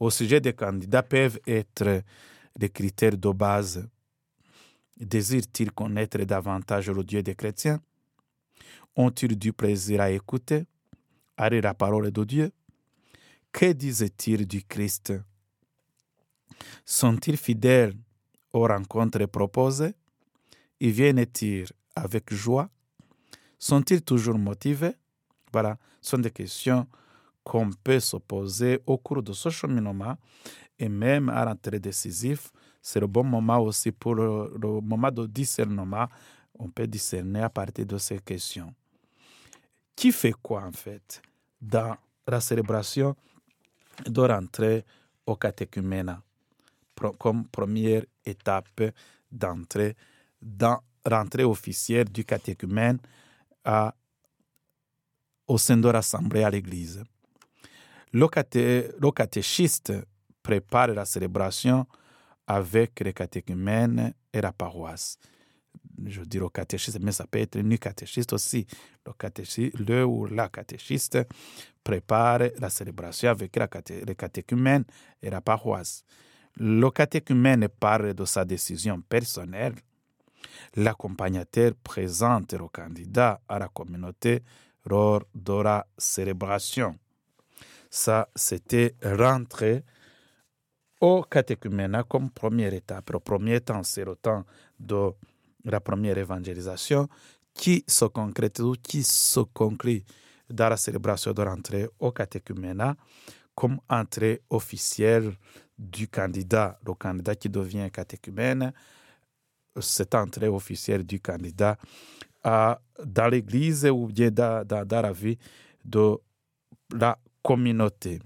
au 0.00 0.10
sujet 0.10 0.40
des 0.40 0.54
candidats 0.54 1.04
peuvent 1.04 1.38
être 1.46 2.02
des 2.58 2.68
critères 2.68 3.16
de 3.16 3.30
base. 3.30 3.88
Désirent-ils 4.98 5.70
connaître 5.70 6.18
davantage 6.24 6.90
le 6.90 7.04
Dieu 7.04 7.22
des 7.22 7.36
chrétiens? 7.36 7.80
Ont-ils 8.96 9.38
du 9.38 9.52
plaisir 9.52 10.00
à 10.00 10.10
écouter, 10.10 10.64
à 11.36 11.48
la 11.48 11.74
parole 11.74 12.10
de 12.10 12.24
Dieu 12.24 12.50
Que 13.52 13.72
disent-ils 13.72 14.48
du 14.48 14.64
Christ? 14.64 15.12
Sont-ils 16.84 17.36
fidèles 17.36 17.94
aux 18.52 18.66
rencontres 18.66 19.26
proposées 19.26 19.94
Y 20.80 20.90
viennent-ils 20.90 21.66
avec 21.94 22.32
joie 22.32 22.68
Sont-ils 23.58 24.02
toujours 24.02 24.38
motivés 24.38 24.94
Voilà, 25.52 25.78
ce 26.00 26.10
sont 26.10 26.18
des 26.18 26.30
questions 26.30 26.86
qu'on 27.42 27.70
peut 27.84 28.00
se 28.00 28.16
poser 28.16 28.80
au 28.86 28.98
cours 28.98 29.22
de 29.22 29.32
ce 29.32 29.48
cheminement 29.50 30.16
et 30.78 30.88
même 30.88 31.28
à 31.28 31.44
l'entrée 31.44 31.78
décisif. 31.80 32.52
C'est 32.82 33.00
le 33.00 33.06
bon 33.06 33.24
moment 33.24 33.58
aussi 33.60 33.92
pour 33.92 34.14
le, 34.14 34.80
moment 34.80 35.10
de 35.10 35.26
discernement. 35.26 36.06
On 36.58 36.68
peut 36.68 36.86
discerner 36.86 37.42
à 37.42 37.50
partir 37.50 37.86
de 37.86 37.98
ces 37.98 38.18
questions 38.18 38.74
qui 39.96 40.12
fait 40.12 40.34
quoi 40.42 40.62
en 40.62 40.72
fait 40.72 41.22
dans 41.60 41.96
la 42.28 42.40
célébration 42.40 43.16
de 44.06 44.20
rentrer 44.20 44.84
au 45.26 45.34
catéchuménat? 45.36 46.22
Comme 47.18 47.46
première 47.48 48.04
étape 48.24 48.82
d'entrée 49.30 49.96
dans 50.40 50.80
l'entrée 51.04 51.44
officielle 51.44 52.08
du 52.08 52.24
catéchumène 52.24 52.98
au 55.46 55.58
sein 55.58 55.76
de 55.76 55.88
l'assemblée 55.88 56.42
à 56.42 56.50
l'église. 56.50 57.02
Le, 58.12 58.26
le, 58.26 59.10
catéchiste 59.10 59.92
prépare 60.42 60.88
la 60.88 61.04
célébration 61.04 61.86
avec 62.46 63.00
les 63.00 63.12
catéchumènes 63.12 64.14
et 64.32 64.40
la 64.40 64.52
paroisse 64.52 65.18
je 66.04 66.22
dis 66.22 66.38
le 66.38 66.48
catéchiste, 66.48 66.98
mais 67.00 67.12
ça 67.12 67.26
peut 67.26 67.38
être 67.38 67.56
une 67.56 67.78
catéchiste 67.78 68.32
aussi. 68.32 68.66
Le, 69.06 69.12
catéchiste, 69.12 69.78
le 69.78 70.04
ou 70.04 70.26
la 70.26 70.48
catéchiste 70.48 71.18
prépare 71.82 72.40
la 72.58 72.70
célébration 72.70 73.30
avec 73.30 73.56
la 73.56 73.68
les 74.06 74.14
catéchumènes 74.14 74.84
et 75.22 75.30
la 75.30 75.40
paroisse. 75.40 76.04
Le 76.58 76.88
catéchumène 76.90 77.68
parle 77.68 78.14
de 78.14 78.24
sa 78.24 78.44
décision 78.44 79.00
personnelle. 79.02 79.74
L'accompagnateur 80.76 81.72
présente 81.82 82.54
le 82.54 82.68
candidat 82.68 83.40
à 83.46 83.58
la 83.58 83.68
communauté 83.68 84.42
lors 84.86 85.22
de 85.34 85.62
la 85.62 85.86
célébration. 85.98 86.98
Ça, 87.90 88.28
c'était 88.34 88.94
rentrer 89.02 89.84
au 91.00 91.22
catéchuménat 91.22 92.04
comme 92.04 92.30
première 92.30 92.72
étape. 92.72 93.10
Le 93.10 93.20
premier 93.20 93.60
temps, 93.60 93.82
c'est 93.82 94.04
le 94.04 94.16
temps 94.16 94.44
de 94.80 95.10
la 95.64 95.80
première 95.80 96.16
évangélisation 96.16 97.06
qui 97.52 97.84
se 97.86 98.06
concrétise 98.06 98.76
qui 98.82 99.02
se 99.02 99.40
conclut 99.40 100.04
dans 100.48 100.70
la 100.70 100.76
célébration 100.78 101.32
de 101.32 101.42
l'entrée 101.42 101.88
au 101.98 102.12
catéchuménat 102.12 102.96
comme 103.54 103.78
entrée 103.88 104.42
officielle 104.50 105.34
du 105.78 106.08
candidat, 106.08 106.78
le 106.86 106.94
candidat 106.94 107.34
qui 107.34 107.48
devient 107.48 107.88
catéchumène, 107.92 108.72
cette 109.80 110.14
entrée 110.14 110.48
officielle 110.48 111.04
du 111.04 111.20
candidat 111.20 111.76
dans 112.44 113.28
l'Église 113.30 113.86
ou 113.86 114.06
bien 114.06 114.30
dans, 114.30 114.66
dans, 114.66 114.86
dans 114.86 115.02
la 115.02 115.12
vie 115.12 115.38
de 115.84 116.16
la 116.94 117.18
communauté. 117.42 118.20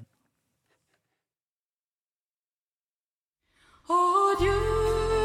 Oh 3.88 4.34
Dieu, 4.38 4.52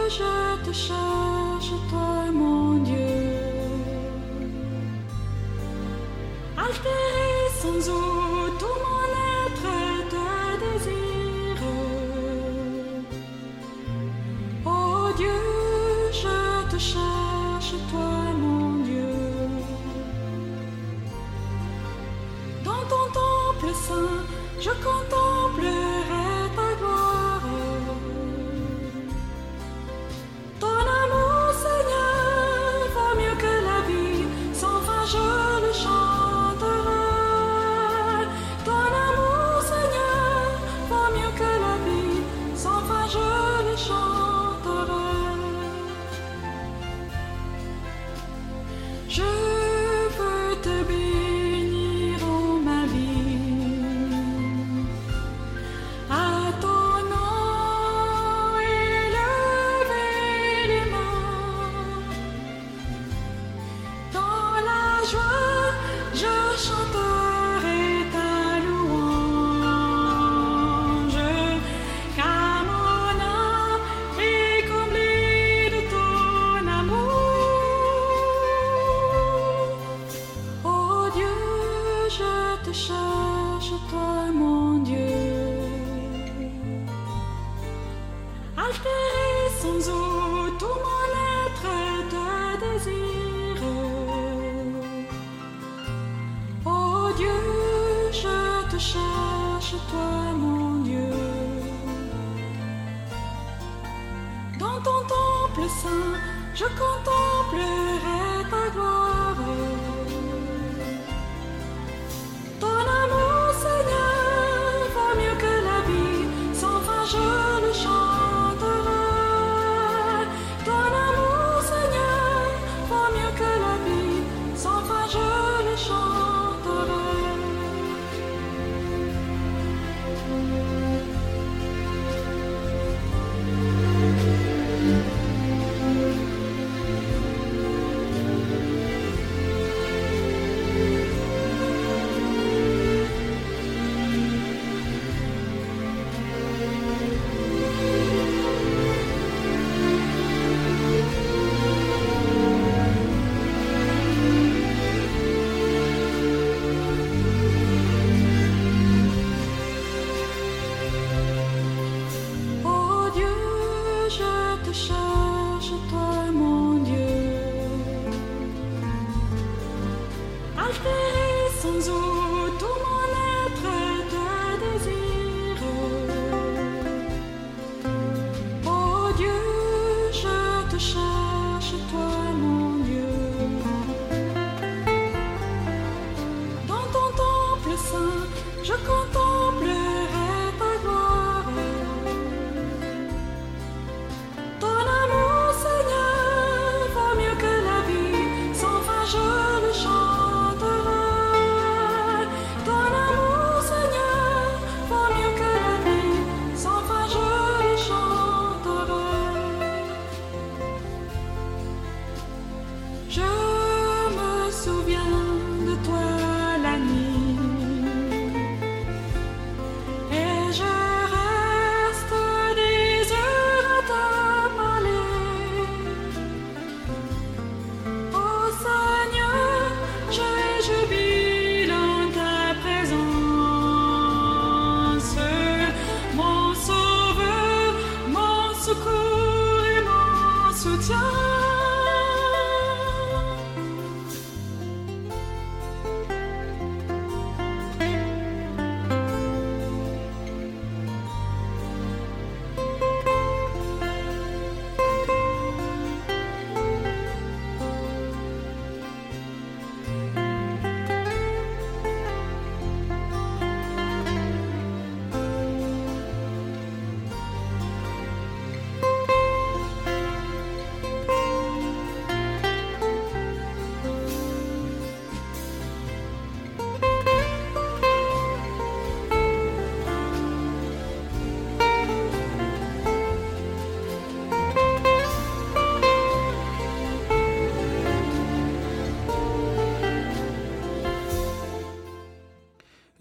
je 0.09 0.65
te 0.65 0.73
cherche, 0.73 1.71
mon 2.33 2.81
Dieu. 2.83 2.95
Altéré 6.57 7.49
sans 7.61 7.89
je 24.59 24.69
contemplerai 24.83 25.24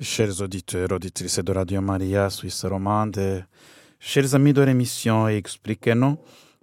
Chers 0.00 0.40
auditeurs, 0.40 0.90
auditrices 0.90 1.38
de 1.38 1.52
Radio 1.52 1.80
Maria, 1.80 2.28
Suisse 2.28 2.64
romande, 2.64 3.46
chers 4.00 4.34
amis 4.34 4.52
de 4.52 4.62
l'émission 4.62 5.28
Expliquez-nous, 5.28 6.18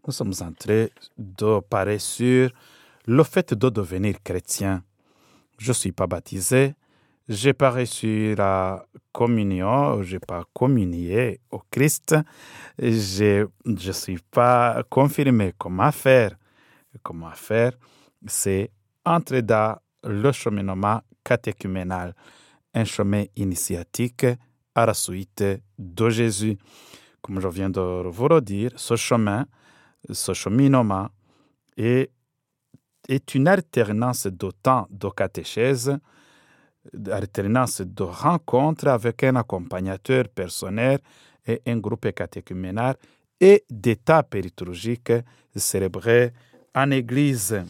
nous 0.06 0.12
sommes 0.12 0.34
en 0.42 0.52
train 0.52 0.88
de 1.18 1.62
parler 1.62 1.98
sur 1.98 2.50
le 3.06 3.24
fait 3.24 3.54
de 3.54 3.70
devenir 3.70 4.22
chrétien. 4.22 4.84
Je 5.58 5.70
ne 5.70 5.74
suis 5.74 5.94
pas 5.94 6.08
baptisé, 6.08 6.76
je 7.30 7.48
n'ai 7.48 7.54
pas 7.54 7.72
reçu 7.72 8.36
la 8.36 8.86
communion, 9.14 10.04
je 10.04 10.16
n'ai 10.16 10.20
pas 10.20 10.44
communié 10.54 11.40
au 11.52 11.62
Christ, 11.72 12.18
je 12.78 13.48
ne 13.64 13.92
suis 13.94 14.20
pas 14.30 14.84
confirmé 14.90 15.54
comment 15.58 15.94
faire. 15.94 16.36
Comment 17.02 17.32
faire, 17.32 17.72
c'est 18.28 18.72
entrer 19.06 19.42
dans 19.42 19.78
le 20.04 20.34
cheminement 20.34 21.00
catéchuménal 21.24 22.14
un 22.74 22.86
chemin 22.86 23.26
initiatique 23.36 24.26
à 24.76 24.86
la 24.86 24.94
suite 24.94 25.44
de 25.78 26.10
Jésus. 26.10 26.58
Comme 27.22 27.40
je 27.40 27.48
viens 27.48 27.70
de 27.70 27.82
vous 28.08 28.28
le 28.28 28.42
dire, 28.42 28.72
ce 28.76 28.96
chemin, 28.96 29.46
ce 30.10 30.34
cheminement 30.34 31.10
est, 31.78 32.12
est 33.08 33.36
une 33.36 33.48
alternance 33.48 34.28
de 34.28 34.52
temps 34.64 34.88
de 34.90 35.10
catéchèse, 35.10 35.98
alternance 37.12 37.82
de 37.82 38.04
rencontres 38.04 38.88
avec 38.88 39.24
un 39.24 39.36
accompagnateur 39.36 40.28
personnel 40.30 41.00
et 41.46 41.62
un 41.68 41.78
groupe 41.78 42.12
catéchuménal 42.12 42.96
et 43.40 43.66
d'étapes 43.70 44.36
liturgiques 44.36 45.14
célébrées 45.56 46.32
en 46.74 46.92
Église. 46.92 47.64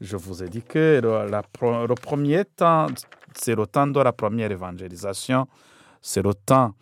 Je 0.00 0.16
vous 0.16 0.42
ai 0.42 0.48
dit 0.48 0.62
que 0.62 1.00
le, 1.02 1.94
premier 1.94 2.44
temps, 2.44 2.86
c'est 3.34 3.54
le 3.54 3.66
temps 3.66 3.86
de 3.86 4.00
la 4.00 4.12
première 4.12 4.50
évangélisation, 4.50 5.46
c'est 6.00 6.22
le 6.22 6.34
temps 6.34 6.74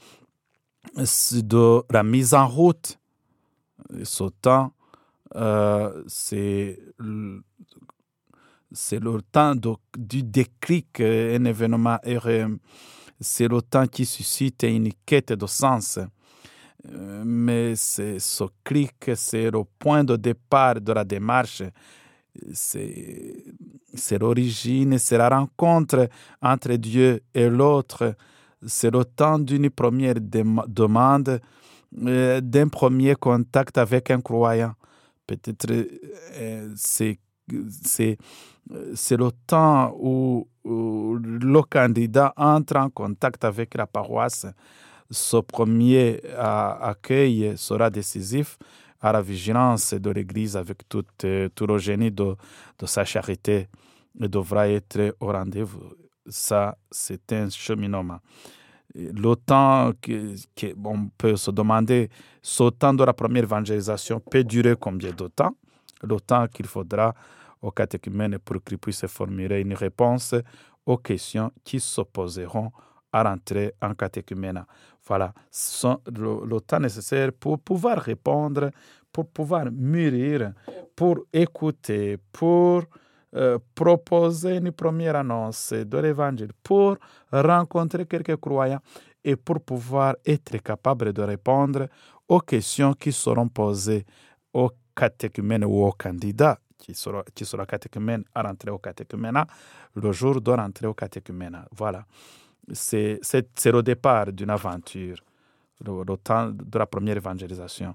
de 0.95 1.83
la 1.93 2.03
mise 2.03 2.35
en 2.35 2.47
route. 2.47 2.99
Ce 4.03 4.25
temps, 4.41 4.73
euh, 5.35 6.03
c'est 6.07 6.79
le 6.99 7.43
temps 9.33 9.55
du 9.97 10.23
déclic, 10.23 11.01
un 11.01 11.45
événement. 11.45 11.99
C'est 13.21 13.49
le 13.49 13.63
temps 13.63 13.87
qui 13.87 14.05
suscite 14.05 14.63
une 14.65 14.93
quête 15.05 15.33
de 15.33 15.47
sens. 15.47 15.99
Mais 16.89 17.75
ce 17.77 18.45
clic, 18.63 19.11
c'est 19.15 19.51
le 19.51 19.65
point 19.79 20.05
de 20.05 20.17
départ 20.17 20.81
de 20.81 20.93
la 20.93 21.05
démarche 21.05 21.63
c'est 22.53 23.45
l'origine, 24.19 24.99
c'est 24.99 25.19
la 25.19 25.29
rencontre 25.29 26.09
entre 26.43 26.75
Dieu 26.75 27.23
et 27.35 27.49
l'autre. 27.49 28.15
C'est 28.67 28.91
le 28.91 29.05
temps 29.05 29.39
d'une 29.39 29.71
première 29.71 30.15
demande, 30.21 31.41
euh, 32.05 32.41
d'un 32.41 32.69
premier 32.69 33.15
contact 33.15 33.79
avec 33.79 34.11
un 34.11 34.21
croyant. 34.21 34.73
Peut-être 35.27 35.67
euh, 35.71 36.73
c'est 36.77 37.19
c'est 38.95 39.17
le 39.17 39.31
temps 39.47 39.95
où, 39.97 40.49
où, 40.65 41.17
le 41.21 41.63
candidat 41.63 42.33
entre 42.37 42.77
en 42.77 42.91
contact 42.91 43.45
avec 43.45 43.75
la 43.75 43.87
paroisse. 43.87 44.47
Ce 45.09 45.37
premier 45.37 46.21
accueil 46.37 47.53
sera 47.57 47.91
décisif 47.91 48.59
à 49.01 49.13
la 49.13 49.21
vigilance 49.23 49.95
de 49.95 50.11
l'Église 50.11 50.57
avec 50.57 50.89
toute, 50.89 51.25
euh, 51.25 51.49
tout 51.55 51.67
le 51.67 51.79
génie 51.79 52.11
de, 52.11 52.35
sa 52.85 53.05
charité 53.05 53.69
et 54.21 54.29
devra 54.29 54.69
être 54.69 55.15
au 55.21 55.27
rendez-vous. 55.27 55.83
Ça, 56.29 56.77
c'est 56.91 57.33
un 57.33 57.49
cheminement. 57.51 58.19
Le 58.95 59.35
temps 59.35 59.93
que, 60.01 60.35
que- 60.55 60.75
on 60.85 61.09
peut 61.17 61.37
se 61.37 61.51
demander, 61.51 62.09
ce 62.41 62.71
temps 62.71 62.95
de 62.95 63.05
la 63.05 63.13
première 63.13 63.45
évangélisation 63.45 64.21
peut 64.21 64.43
durer 64.45 64.75
combien 64.79 65.13
de 65.13 65.29
temps? 65.29 65.55
Le 66.03 66.19
temps 66.21 66.47
qu'il 66.49 66.67
faudra 66.67 67.15
au 67.61 67.71
catéchumène 67.71 68.39
pour 68.39 68.63
qu'il 68.65 68.79
puisse 68.79 69.07
formuler 69.07 69.61
une 69.61 69.75
réponse 69.75 70.35
aux 70.85 70.99
questions 70.99 71.51
qui 71.65 71.81
s'opposeront 71.81 72.71
à 73.17 73.23
rentrer 73.23 73.73
en 73.81 73.95
catéchuménat. 73.95 74.67
Voilà, 75.07 75.33
sont 75.51 76.01
le, 76.07 76.61
temps 76.61 76.81
nécessaire 76.81 77.33
pour 77.33 77.59
pouvoir 77.61 77.99
répondre, 77.99 78.71
pour 79.13 79.27
pouvoir 79.29 79.67
mûrir, 79.71 80.53
pour 80.95 81.21
écouter, 81.33 82.19
pour 82.33 82.83
euh, 83.35 83.59
proposer 83.75 84.57
une 84.57 84.73
première 84.73 85.17
annonce 85.17 85.73
de 85.73 85.99
l'évangile, 85.99 86.51
pour 86.63 86.97
rencontrer 87.33 88.07
quelques 88.07 88.37
croyants 88.37 88.81
et 89.25 89.37
pour 89.37 89.61
pouvoir 89.61 90.17
être 90.25 90.59
capable 90.59 91.13
de 91.13 91.23
répondre 91.23 91.87
aux 92.29 92.41
questions 92.41 92.93
qui 92.95 93.13
seront 93.13 93.49
posées 93.49 94.05
au 94.53 94.71
catéchumène 94.95 95.65
ou 95.65 95.85
au 95.87 95.93
candidat 95.93 96.59
qui 96.77 96.95
sera, 96.95 97.23
qui 97.35 97.45
sera 97.45 97.65
catéchumène 97.65 98.25
à 98.35 98.43
rentrer 98.43 98.71
au 98.71 98.79
catéchuménat 98.79 99.47
le 99.95 100.13
jour 100.13 100.41
de 100.41 100.51
rentrer 100.51 100.87
au 100.87 100.95
catéchuménat. 100.95 101.67
Voilà. 101.73 102.05
C'est 102.73 103.21
le 103.67 103.83
départ 103.83 104.33
d'une 104.33 104.51
aventure, 104.51 105.19
le 105.85 106.17
temps 106.17 106.51
de 106.51 106.79
la 106.79 106.87
première 106.87 107.17
évangélisation. 107.17 107.95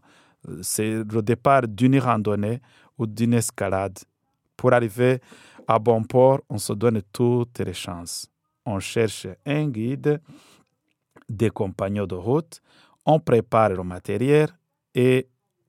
C'est 0.61 1.03
le 1.03 1.21
départ 1.21 1.67
d'une 1.67 1.99
randonnée 1.99 2.61
ou 2.97 3.05
d'une 3.05 3.33
escalade. 3.33 3.99
Pour 4.55 4.73
arriver 4.73 5.19
à 5.67 5.77
bon 5.79 6.03
port, 6.03 6.41
on 6.49 6.57
se 6.57 6.73
donne 6.73 7.01
toutes 7.11 7.59
les 7.59 7.73
chances. 7.73 8.27
On 8.65 8.79
cherche 8.79 9.27
un 9.45 9.67
guide, 9.67 10.21
des 11.27 11.49
compagnons 11.49 12.05
de 12.05 12.15
route, 12.15 12.61
on 13.05 13.19
prépare 13.19 13.69
le 13.69 13.83
matériel 13.83 14.49
et, 14.93 15.27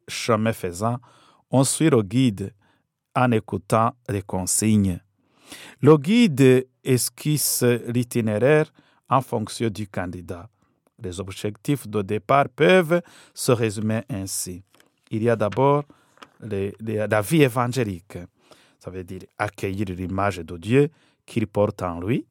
chemin 0.09 0.53
faisant, 0.53 0.99
on 1.51 1.65
suit 1.65 1.91
le 1.91 2.03
guide 2.03 2.53
en 3.15 3.31
écoutant 3.31 3.93
les 4.09 4.23
consignes. 4.23 5.01
Le 5.81 5.97
guide 5.97 6.67
esquisse 6.83 7.62
l'itinéraire 7.62 8.73
en 9.12 9.20
fonction 9.20 9.68
du 9.68 9.87
candidat. 9.87 10.48
Les 10.98 11.20
objectifs 11.20 11.87
de 11.87 12.01
départ 12.01 12.48
peuvent 12.48 13.03
se 13.35 13.53
résumer 13.53 14.03
ainsi. 14.09 14.62
Il 15.11 15.22
y 15.22 15.29
a 15.29 15.37
d'abord 15.37 15.85
la 16.40 17.20
vie 17.20 17.42
évangélique, 17.42 18.18
ça 18.79 18.90
veut 18.90 19.05
dire 19.05 19.22
accueillir 19.38 19.87
l'image 19.90 20.38
de 20.38 20.57
Dieu 20.57 20.88
qu'il 21.27 21.46
porte 21.46 21.83
en 21.83 22.01
lui, 22.01 22.27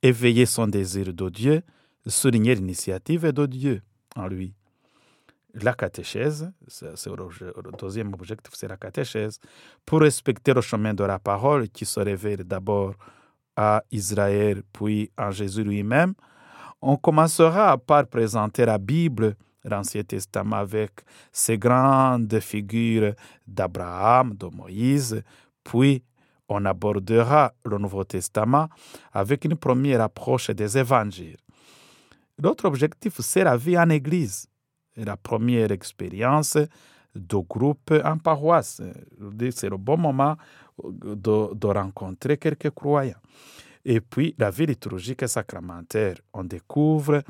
éveiller 0.00 0.46
son 0.46 0.68
désir 0.68 1.12
de 1.12 1.28
Dieu, 1.28 1.62
souligner 2.06 2.54
l'initiative 2.54 3.32
de 3.32 3.46
Dieu 3.46 3.82
en 4.14 4.28
lui. 4.28 4.54
La 5.54 5.74
catéchèse, 5.74 6.50
c'est 6.68 7.10
le 7.10 7.76
deuxième 7.76 8.14
objectif, 8.14 8.52
c'est 8.54 8.68
la 8.68 8.76
catéchèse, 8.76 9.38
pour 9.84 10.00
respecter 10.00 10.54
le 10.54 10.60
chemin 10.60 10.94
de 10.94 11.04
la 11.04 11.18
parole 11.18 11.68
qui 11.68 11.84
se 11.84 12.00
révèle 12.00 12.44
d'abord 12.44 12.94
à 13.56 13.82
Israël, 13.90 14.62
puis 14.72 15.10
en 15.18 15.30
Jésus 15.30 15.64
lui-même, 15.64 16.14
on 16.80 16.96
commencera 16.96 17.78
par 17.78 18.06
présenter 18.06 18.64
la 18.64 18.78
Bible, 18.78 19.36
l'Ancien 19.64 20.02
Testament, 20.02 20.56
avec 20.56 21.04
ses 21.30 21.58
grandes 21.58 22.40
figures 22.40 23.14
d'Abraham, 23.46 24.34
de 24.34 24.46
Moïse, 24.46 25.22
puis 25.62 26.02
on 26.48 26.64
abordera 26.64 27.52
le 27.64 27.78
Nouveau 27.78 28.04
Testament 28.04 28.68
avec 29.12 29.44
une 29.44 29.56
première 29.56 30.00
approche 30.00 30.50
des 30.50 30.76
évangiles. 30.76 31.38
L'autre 32.38 32.64
objectif, 32.64 33.20
c'est 33.20 33.44
la 33.44 33.56
vie 33.56 33.78
en 33.78 33.88
Église, 33.88 34.48
la 34.96 35.16
première 35.16 35.70
expérience 35.70 36.58
de 37.14 37.36
groupe 37.36 37.92
en 38.04 38.18
paroisse. 38.18 38.82
C'est 39.50 39.68
le 39.68 39.76
bon 39.76 39.96
moment 39.96 40.36
de, 40.82 41.66
rencontrer 41.66 42.36
quelques 42.38 42.70
croyants. 42.70 43.20
Et 43.84 44.00
puis, 44.00 44.34
la 44.38 44.50
vie 44.50 44.66
liturgique 44.66 45.22
et 45.22 45.28
sacramentaire. 45.28 46.16
On 46.32 46.44
découvre 46.44 47.22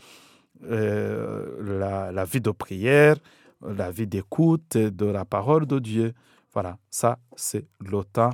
euh, 0.64 2.10
la, 2.12 2.24
vie 2.24 2.40
de 2.40 2.50
prière, 2.50 3.16
la 3.62 3.90
vie 3.90 4.06
d'écoute 4.06 4.76
de 4.76 5.06
la 5.06 5.24
parole 5.24 5.66
de 5.66 5.78
Dieu. 5.78 6.12
Voilà, 6.52 6.76
ça, 6.90 7.18
c'est 7.34 7.64
le 7.80 8.04
temps 8.04 8.32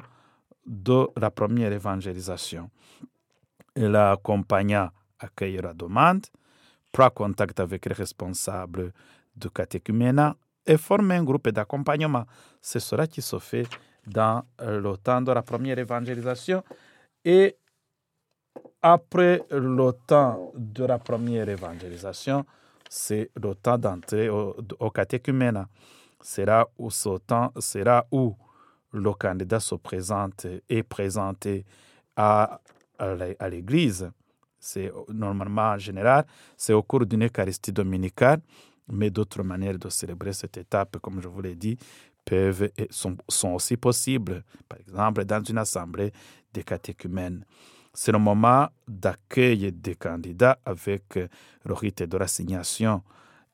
de 0.67 1.07
la 1.17 1.31
première 1.31 1.73
évangélisation. 1.73 2.71
L'accompagnant 3.77 4.91
accueille 5.21 5.59
la 5.63 5.73
demande, 5.73 6.27
prend 6.93 7.11
contact 7.11 7.61
avec 7.61 7.87
les 7.87 7.95
responsables 7.95 8.93
du 9.37 9.49
catéchuménat 9.51 10.37
et 10.67 10.77
forme 10.77 11.13
un 11.13 11.23
groupe 11.23 11.49
d'accompagnement. 11.49 12.25
C'est 12.61 12.81
cela 12.81 13.07
qui 13.07 13.23
se 13.23 13.39
fait 13.39 13.67
dans 14.09 14.45
euh, 14.61 14.81
le 14.81 14.97
temps 14.97 15.21
de 15.23 15.33
la 15.33 15.43
première 15.43 15.79
évangélisation. 15.79 16.63
Et 17.25 17.57
après 18.83 19.45
le 19.51 19.93
temps 20.07 20.53
de 20.55 20.85
la 20.85 20.99
première 20.99 21.49
évangélisation, 21.49 22.45
c'est 22.89 23.31
le 23.41 23.55
temps 23.55 23.79
d'entrer 23.79 24.29
au, 24.29 24.57
au 24.79 24.91
catéchuménat. 24.91 25.69
C'est 26.21 26.45
là 26.45 26.67
où 26.79 26.91
ce 26.91 27.19
temps, 27.19 27.53
c'est 27.61 27.85
où 28.11 28.35
le 28.93 29.13
candidat 29.13 29.61
se 29.61 29.75
présente 29.75 30.47
et 30.69 30.83
présenté 30.83 31.65
à, 32.17 32.61
à 32.99 33.49
l'Église. 33.49 34.11
C'est 34.59 34.91
normalement 35.13 35.71
en 35.73 35.79
général, 35.79 36.27
c'est 36.57 36.73
au 36.73 36.83
cours 36.83 37.07
d'une 37.07 37.27
Eucharistie 37.27 37.73
dominicale, 37.73 38.41
mais 38.91 39.11
d'autres 39.11 39.43
manières 39.43 39.79
de 39.79 39.89
célébrer 39.89 40.33
cette 40.33 40.57
étape, 40.57 40.99
comme 40.99 41.21
je 41.21 41.29
vous 41.29 41.41
l'ai 41.41 41.55
dit, 41.55 41.79
peuvent 42.29 42.71
sont, 42.91 43.55
aussi 43.55 43.77
possibles. 43.77 44.45
Par 44.69 44.79
exemple, 44.79 45.25
dans 45.25 45.43
une 45.43 45.59
assemblée 45.59 46.13
des 46.53 46.63
catéchumènes. 46.63 47.45
C'est 47.95 48.13
le 48.13 48.19
moment 48.19 48.69
d'accueil 48.87 49.73
des 49.73 49.95
candidats 49.95 50.59
avec 50.65 51.19
le 51.65 51.75
rite 51.75 52.03
de 52.03 52.17
l'assignation 52.17 53.03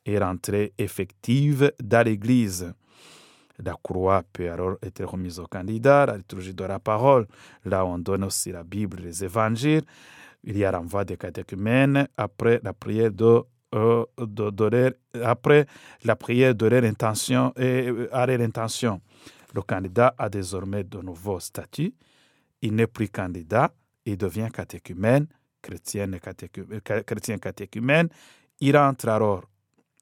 et 0.04 0.18
rentrée 0.18 0.72
effective 0.76 1.72
dans 1.82 2.04
l'Église. 2.04 2.74
La 3.62 3.74
croix 3.80 4.22
peut 4.32 4.50
alors 4.50 4.76
être 4.82 5.04
remise 5.04 5.38
au 5.38 5.46
candidat, 5.46 6.06
la 6.06 6.16
liturgie 6.16 6.54
de 6.54 6.64
la 6.64 6.80
parole, 6.80 7.26
là 7.64 7.86
on 7.86 7.98
donne 7.98 8.24
aussi 8.24 8.50
la 8.50 8.64
Bible, 8.64 8.98
les 9.00 9.24
évangiles. 9.24 9.84
Il 10.42 10.58
y 10.58 10.64
a 10.64 10.72
renvoi 10.72 11.04
des 11.04 11.16
catéchumènes 11.16 12.08
après 12.16 12.60
la 12.64 12.72
prière 12.72 13.12
de, 13.12 13.42
euh, 13.74 14.04
après 15.22 15.66
la 16.04 16.16
prière 16.16 16.54
leur 16.54 16.84
intention 16.84 17.52
et 17.56 17.88
euh, 17.88 18.08
à 18.12 18.26
leur 18.26 18.40
intention. 18.40 19.00
Le 19.52 19.62
candidat 19.62 20.14
a 20.16 20.28
désormais 20.28 20.84
de 20.84 20.98
nouveaux 20.98 21.40
statuts. 21.40 21.94
Il 22.62 22.74
n'est 22.74 22.86
plus 22.86 23.08
candidat, 23.08 23.72
il 24.04 24.16
devient 24.16 24.48
catéchumène, 24.52 25.26
chrétien, 25.60 26.08
euh, 26.12 27.38
catéchumène. 27.38 28.08
Il 28.60 28.76
entre 28.76 29.08
alors 29.08 29.44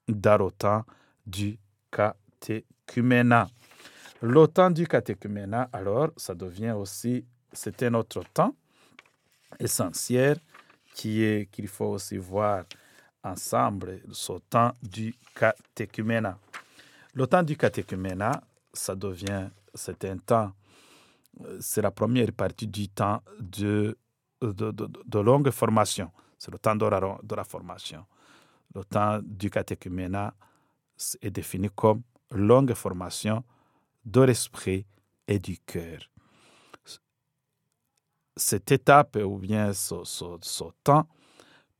dans 0.07 0.45
le 0.45 0.51
temps 0.51 0.83
du 1.25 1.57
catéchuménat. 1.91 3.47
Temps 4.53 4.71
du 4.71 4.87
catéchuménat, 4.87 5.69
alors, 5.73 6.11
ça 6.15 6.33
devient 6.33 6.71
aussi, 6.71 7.25
c'est 7.51 7.83
un 7.83 7.93
autre 7.95 8.23
temps 8.33 8.55
essentiel 9.59 10.37
qui 10.93 11.23
est 11.23 11.49
qu'il 11.51 11.67
faut 11.67 11.87
aussi 11.87 12.17
voir 12.17 12.63
ensemble 13.23 14.01
ce 14.11 14.33
temps 14.49 14.73
du 14.81 15.15
catéchuménat. 15.35 16.37
Le 17.13 17.27
temps 17.27 17.43
du 17.43 17.55
catéchuménat, 17.57 18.41
ça 18.73 18.95
devient, 18.95 19.49
c'est 19.73 20.03
un 20.05 20.17
temps, 20.17 20.51
euh, 21.41 21.57
c'est 21.61 21.81
la 21.81 21.91
première 21.91 22.31
partie 22.33 22.67
du 22.67 22.89
temps 22.89 23.21
de, 23.39 23.97
de, 24.41 25.19
longue 25.19 25.49
formation. 25.51 26.11
C'est 26.37 26.51
le 26.51 26.59
temps 26.59 26.75
de 26.75 26.85
la, 26.85 26.99
de 27.23 27.35
la 27.35 27.43
formation. 27.43 28.05
Le 28.75 28.83
temps 28.83 29.19
du 29.23 29.49
catéchuménat 29.49 30.33
est 31.21 31.31
défini 31.31 31.69
comme 31.75 32.01
longue 32.31 32.73
formation 32.73 33.43
de 34.05 34.21
l'esprit 34.21 34.85
et 35.27 35.39
du 35.39 35.57
cœur. 35.59 35.99
Cette 38.35 38.71
étape 38.71 39.15
ou 39.17 39.37
bien 39.37 39.71
ce, 39.73 40.03
ce- 40.03 40.37
ce 40.41 40.63
temps 40.83 41.07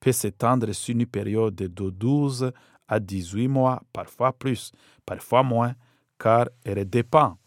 peut 0.03 0.11
s'étendre 0.11 0.73
sur 0.73 0.93
une 0.93 1.05
période 1.05 1.55
de 1.55 1.89
12 1.89 2.51
à 2.87 2.99
18 2.99 3.47
mois, 3.47 3.81
parfois 3.93 4.33
plus, 4.33 4.71
parfois 5.05 5.43
moins, 5.43 5.73
car 6.19 6.47
elle 6.65 6.83
dépend 6.89 7.37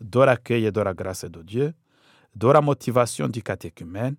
de 0.00 0.20
l'accueil 0.20 0.66
et 0.66 0.70
de 0.72 0.80
la 0.80 0.94
grâce 0.94 1.24
de 1.24 1.42
Dieu, 1.42 1.74
de 2.34 2.48
la 2.48 2.60
motivation 2.60 3.28
du 3.28 3.42
catéchumène, 3.42 4.14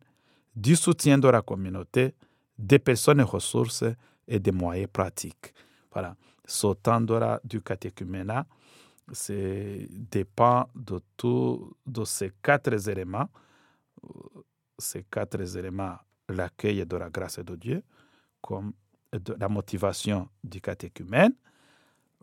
du 0.54 0.76
soutien 0.76 1.18
de 1.18 1.30
la 1.30 1.42
communauté, 1.42 2.14
des 2.58 2.80
personnes 2.80 3.22
et 3.22 3.24
ressources 3.24 3.86
et 4.28 4.40
des 4.40 4.52
moyens 4.52 4.90
pratiques. 4.92 5.54
Voilà, 5.94 6.16
ce 6.46 6.74
temps 6.74 7.00
de 7.02 7.14
la- 7.14 7.40
du 7.44 7.62
catéchuménat 7.62 8.46
c'est 9.14 9.88
dépend 9.90 10.68
de 10.76 11.00
tous 11.16 11.74
de 11.86 12.04
ces 12.04 12.32
quatre 12.44 12.90
éléments, 12.90 13.30
euh, 14.04 14.42
ces 14.78 15.04
quatre 15.04 15.56
éléments, 15.58 15.96
l'accueil 16.30 16.86
de 16.86 16.98
la 16.98 17.10
grâce 17.10 17.40
de 17.40 17.56
Dieu, 17.56 17.84
comme 18.42 18.74
la 19.38 19.48
motivation 19.48 20.30
du 20.44 20.62
catéchumène, 20.62 21.34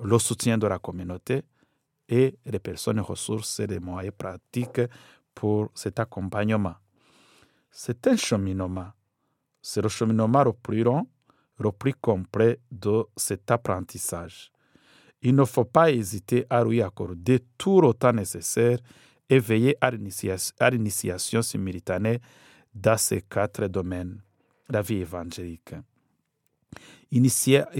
le 0.02 0.18
soutien 0.18 0.58
de 0.58 0.66
la 0.66 0.78
communauté 0.78 1.42
et 2.08 2.36
les 2.44 2.58
personnes 2.58 3.00
ressources 3.00 3.60
et 3.60 3.66
les 3.66 3.80
moyens 3.80 4.14
pratiques 4.16 4.80
pour 5.34 5.70
cet 5.74 5.98
accompagnement. 5.98 6.74
C'est 7.70 8.06
un 8.06 8.16
cheminement. 8.16 8.92
C'est 9.62 9.82
le 9.82 9.88
cheminement 9.88 10.44
le 10.44 10.52
plus 10.52 10.82
long, 10.82 11.06
complet 12.00 12.60
de 12.70 13.04
cet 13.16 13.50
apprentissage. 13.50 14.50
Il 15.22 15.34
ne 15.34 15.44
faut 15.44 15.64
pas 15.64 15.90
hésiter 15.90 16.44
à 16.50 16.62
lui 16.64 16.82
accorder 16.82 17.40
tout 17.56 17.80
le 17.80 17.94
temps 17.94 18.12
nécessaire 18.12 18.78
et 19.28 19.38
veiller 19.38 19.76
à 19.80 19.90
l'initiation 20.70 21.40
simultanée 21.40 22.20
dans 22.74 22.98
ces 22.98 23.22
quatre 23.22 23.66
domaines. 23.68 24.20
La 24.68 24.82
vie 24.82 24.96
évangélique. 24.96 25.74
Il 27.10 27.30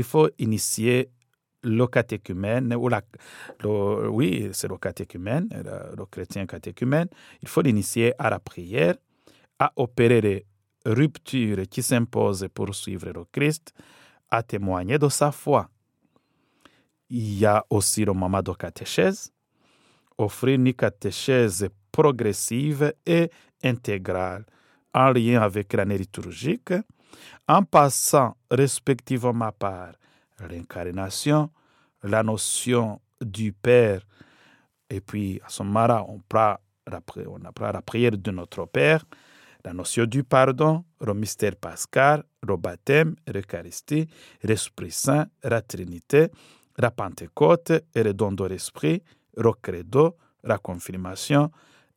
faut 0.05 0.29
initier 0.39 1.11
le 1.63 1.87
catéchumène, 1.87 2.75
ou 2.75 2.89
la, 2.89 3.03
oui, 3.65 4.51
c'est 4.53 4.69
le 4.69 4.77
catéchumène, 4.77 5.49
le, 5.51 5.97
le 5.97 6.07
chrétien 6.07 6.47
catéchumène. 6.47 7.09
Il 7.43 7.49
faut 7.49 7.63
l'initier 7.63 8.13
à 8.19 8.31
la 8.31 8.39
prière, 8.39 8.95
à 9.59 9.73
opérer 9.77 10.21
les 10.21 10.47
ruptures 10.85 11.63
qui 11.69 11.83
s'imposent 11.83 12.47
pour 12.53 12.75
suivre 12.75 13.11
le 13.11 13.25
Christ, 13.25 13.73
à 14.31 14.43
témoigner 14.43 14.99
de 14.99 15.09
sa 15.09 15.33
foi. 15.33 15.69
Il 17.09 17.39
y 17.39 17.47
a 17.47 17.65
aussi 17.71 18.05
le 18.05 18.13
moment 18.13 18.43
de 18.43 18.53
catéchèse, 18.53 19.33
offrir 20.19 20.57
une 20.57 20.75
catéchèse 20.75 21.69
progressive 21.91 22.93
et 23.07 23.31
intégrale 23.63 24.45
en 24.95 25.11
lien 25.11 25.43
avec 25.43 25.73
l'année 25.73 25.99
liturgique, 25.99 26.73
en 27.49 27.63
passant 27.65 28.37
respectivement 28.51 29.53
par 29.53 29.93
l'incarnation, 30.49 31.51
la 32.03 32.23
notion 32.23 33.01
du 33.21 33.53
Père, 33.53 34.03
et 34.89 35.01
puis 35.01 35.41
à 35.45 35.49
ce 35.49 35.63
moment-là, 35.63 36.05
on, 36.09 36.21
prend 36.21 36.57
la 36.87 37.01
la 37.73 37.83
prière 37.83 38.13
de 38.13 38.31
notre 38.31 38.67
Père, 38.67 39.05
la 39.65 39.73
notion 39.73 40.05
du 40.05 40.25
pardon, 40.25 40.85
le 41.01 41.15
mystère 41.15 41.57
pascal, 41.57 42.23
le 42.47 42.57
baptême, 42.57 43.17
l'Eucharistie, 43.27 44.07
l'Esprit 44.43 44.91
Saint, 44.91 45.27
la 45.43 45.63
Trinité, 45.63 46.29
la 46.79 46.91
Pentecôte 46.91 47.73
et 47.95 48.03
le 48.03 48.13
don 48.13 48.33
de 48.33 48.45
l'Esprit, 48.45 49.03
le 49.37 49.53
credo, 49.53 50.17
la 50.43 50.59
confirmation 50.59 51.51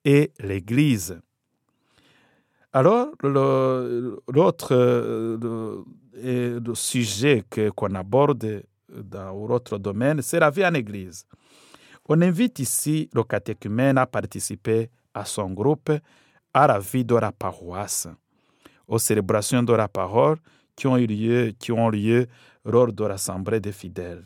et 0.05 0.31
l'Église. 0.39 1.19
Alors, 2.77 3.07
le- 3.23 4.19
l'autre 4.31 4.75
euh, 4.75 5.35
le, 5.41 5.83
et 6.21 6.59
le 6.59 6.75
sujet 6.75 7.43
qu'on 7.75 7.95
aborde 7.95 8.61
dans 8.87 9.31
l'autre 9.47 9.79
domaine, 9.79 10.21
c'est 10.21 10.39
la 10.39 10.51
vie 10.51 10.63
en 10.63 10.75
Église. 10.75 11.25
On 12.07 12.21
invite 12.21 12.59
ici 12.59 13.09
le 13.15 13.23
catéchumène 13.23 13.97
à 13.97 14.05
participer 14.05 14.91
à 15.11 15.25
son 15.25 15.49
groupe 15.49 15.89
à 16.53 16.67
la 16.67 16.77
vie 16.77 17.03
de 17.03 17.15
la 17.15 17.31
paroisse, 17.31 18.09
aux 18.87 18.99
célébrations 18.99 19.63
de 19.63 19.73
la 19.73 19.87
parole 19.87 20.37
qui 20.75 20.85
ont 20.85 20.97
eu 20.97 21.07
lieu, 21.07 21.53
qui 21.57 21.71
ont 21.71 21.89
lieu 21.89 22.27
lors 22.63 22.93
de 22.93 23.05
l'assemblée 23.05 23.59
des 23.59 23.71
fidèles. 23.71 24.23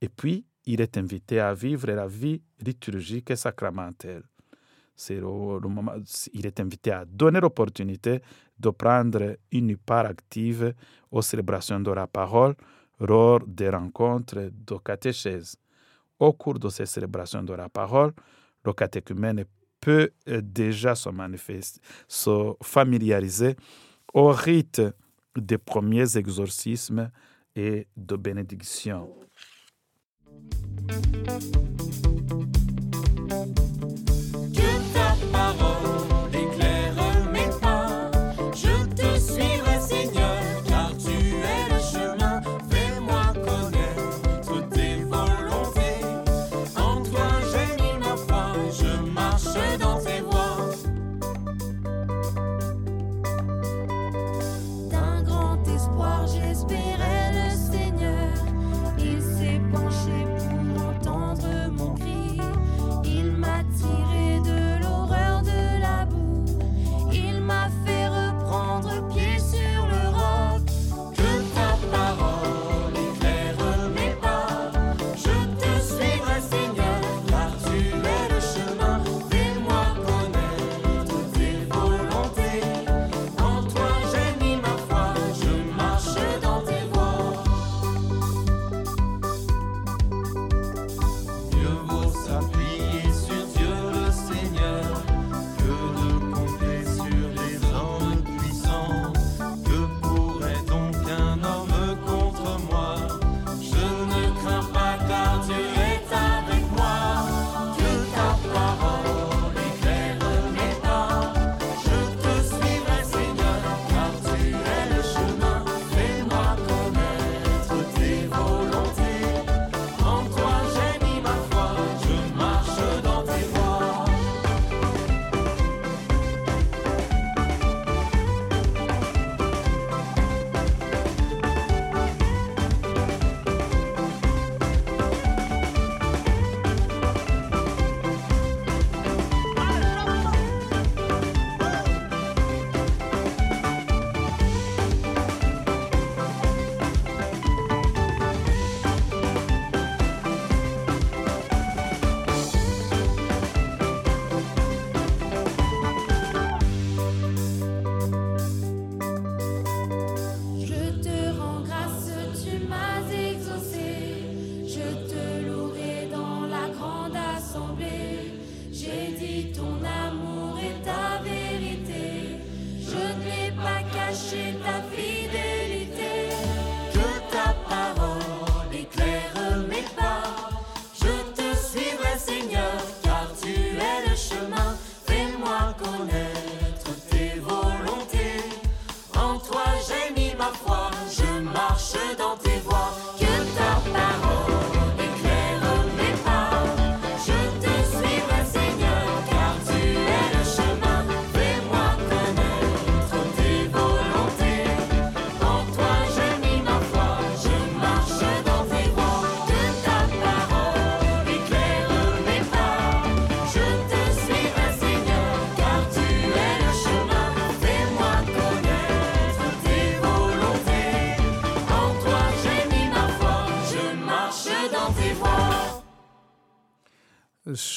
Et 0.00 0.08
puis, 0.08 0.46
il 0.64 0.80
est 0.80 0.96
invité 0.96 1.38
à 1.38 1.52
vivre 1.52 1.88
la 1.90 2.06
vie 2.06 2.40
liturgique 2.64 3.30
et 3.30 3.36
sacramentelle. 3.36 4.22
Il 6.32 6.46
est 6.46 6.60
invité 6.60 6.92
à 6.92 7.04
donner 7.04 7.40
l'opportunité 7.40 8.20
de 8.58 8.70
prendre 8.70 9.36
une 9.52 9.76
part 9.76 10.06
active 10.06 10.74
aux 11.10 11.22
célébrations 11.22 11.80
de 11.80 11.90
la 11.90 12.06
parole 12.06 12.54
lors 13.00 13.40
des 13.46 13.68
rencontres 13.68 14.50
de 14.52 14.76
catéchèse. 14.78 15.56
Au 16.18 16.32
cours 16.32 16.58
de 16.58 16.68
ces 16.70 16.86
célébrations 16.86 17.42
de 17.42 17.52
la 17.52 17.68
parole, 17.68 18.12
le 18.64 18.72
catéchumène 18.72 19.44
peut 19.80 20.10
euh, 20.28 20.40
déjà 20.42 20.94
se 20.94 21.10
se 22.08 22.54
familiariser 22.62 23.54
au 24.14 24.28
rite 24.28 24.80
des 25.36 25.58
premiers 25.58 26.16
exorcismes 26.16 27.10
et 27.54 27.86
de 27.96 28.16
bénédiction. 28.16 29.10
Aaron. 35.46 36.15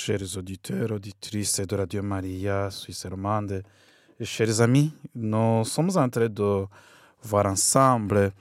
Chers 0.10 0.38
auditeurs, 0.38 0.91
auditrices 0.91 1.62
de 1.68 1.76
Radio 1.76 2.01
Maria, 2.01 2.72
Suisse 2.72 3.05
romande, 3.05 3.62
chers 4.20 4.60
amis, 4.60 4.91
nous 5.14 5.64
sommes 5.64 5.95
en 5.97 6.10
train 6.10 6.28
de 6.28 6.66
voir 7.22 7.45
ensemble 7.45 8.32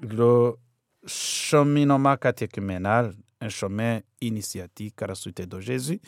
le 0.00 0.52
cheminement 1.04 2.16
catéchuménal, 2.16 3.16
un 3.40 3.48
chemin 3.48 3.98
initiatique 4.20 5.02
à 5.02 5.08
la 5.08 5.16
suite 5.16 5.40
de 5.40 5.58
Jésus. 5.58 6.00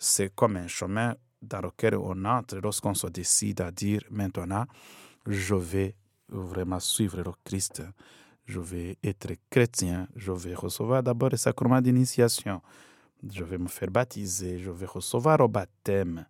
C'est 0.00 0.34
comme 0.34 0.56
un 0.56 0.66
chemin 0.66 1.14
dans 1.40 1.60
lequel 1.60 1.94
on 1.94 2.24
entre 2.24 2.56
lorsqu'on 2.56 2.94
se 2.94 3.06
décide 3.06 3.60
à 3.60 3.70
dire 3.70 4.00
maintenant, 4.10 4.64
je 5.28 5.54
vais 5.54 5.94
vraiment 6.28 6.80
suivre 6.80 7.18
le 7.18 7.30
Christ, 7.44 7.84
je 8.46 8.58
vais 8.58 8.98
être 9.04 9.30
chrétien, 9.48 10.08
je 10.16 10.32
vais 10.32 10.54
recevoir 10.54 11.04
d'abord 11.04 11.30
le 11.30 11.36
sacrement 11.36 11.80
d'initiation, 11.80 12.60
je 13.32 13.44
vais 13.44 13.58
me 13.58 13.68
faire 13.68 13.90
baptiser, 13.90 14.58
je 14.58 14.70
vais 14.70 14.86
recevoir 14.86 15.40
au 15.40 15.48
baptême. 15.48 16.26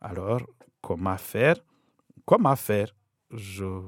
Alors, 0.00 0.42
comment 0.80 1.16
faire? 1.16 1.56
Comment 2.24 2.56
faire? 2.56 2.94
Je 3.30 3.82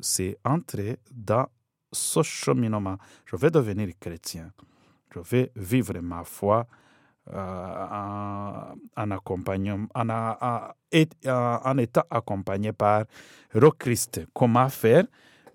c'est 0.00 0.38
entrer 0.44 0.98
dans 1.10 1.46
ce 1.92 2.22
cheminement. 2.22 2.96
Je 3.26 3.36
vais 3.36 3.50
devenir 3.50 3.88
chrétien. 4.00 4.52
Je 5.14 5.20
vais 5.20 5.52
vivre 5.54 6.00
ma 6.00 6.24
foi 6.24 6.66
euh, 7.28 8.74
en, 8.96 9.10
accompagnant- 9.10 9.86
en 9.94 11.78
étant 11.78 12.02
accompagné 12.10 12.72
par 12.72 13.04
le 13.52 13.70
Christ. 13.70 14.22
Comment 14.32 14.68
faire? 14.70 15.04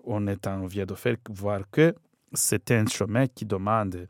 On 0.04 0.26
est 0.28 0.46
en 0.46 0.64
vient 0.66 0.86
de 0.86 0.94
faire 0.94 1.16
voir 1.28 1.62
que 1.70 1.94
c'est 2.32 2.70
un 2.70 2.86
chemin 2.86 3.26
qui 3.26 3.44
demande 3.44 4.06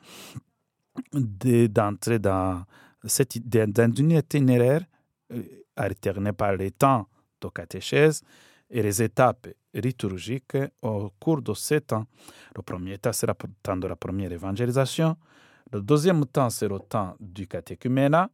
de- 1.13 1.67
d'entrer 1.67 2.19
dans, 2.19 2.65
cette, 3.05 3.39
dans 3.49 3.83
un 3.83 3.93
itinéraire 4.11 4.85
euh, 5.33 5.43
alterné 5.77 6.33
par 6.33 6.57
les 6.57 6.71
temps 6.71 7.07
de 7.41 7.49
catéchèse 7.49 8.23
et 8.71 8.83
les 8.83 9.03
étapes 9.03 9.49
liturgiques 9.73 10.57
au 10.83 11.11
cours 11.19 11.41
de 11.43 11.55
ces 11.55 11.81
temps. 11.81 12.07
Le 12.55 12.63
premier 12.63 12.99
temps, 12.99 13.13
c'est 13.13 13.27
le 13.27 13.35
temps 13.63 13.77
de 13.77 13.87
la 13.87 13.97
première 13.97 14.33
évangélisation. 14.33 15.17
Le 15.73 15.81
deuxième 15.81 16.25
temps, 16.27 16.51
c'est 16.51 16.69
le 16.69 16.79
temps 16.81 17.15
du 17.21 17.47
catéchuménat. 17.47 18.31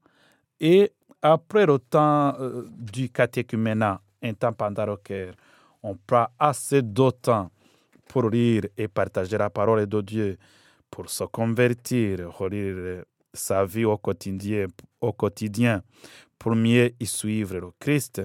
Et 0.61 0.93
après 1.21 1.67
le 1.67 1.79
temps 1.79 2.35
euh, 2.39 2.69
du 2.71 3.11
catéchuménat, 3.11 4.01
un 4.23 4.33
temps 4.35 4.53
pendant 4.53 4.87
lequel 4.87 5.35
on 5.83 5.97
prend 5.97 6.29
assez 6.39 6.81
de 6.83 7.11
temps 7.11 7.51
pour 8.09 8.31
lire 8.31 8.62
et 8.77 8.89
partager 8.89 9.37
la 9.37 9.51
parole 9.51 9.87
de 9.87 10.01
Dieu, 10.01 10.39
pour 10.95 11.11
se 11.11 11.24
convertir, 11.24 12.30
relire 12.38 13.03
sa 13.32 13.64
vie 13.64 13.84
au 13.84 13.99
quotidien, 13.99 15.82
pour 16.38 16.55
mieux 16.55 16.92
y 17.01 17.07
suivre 17.07 17.59
le 17.59 17.72
Christ, 17.80 18.22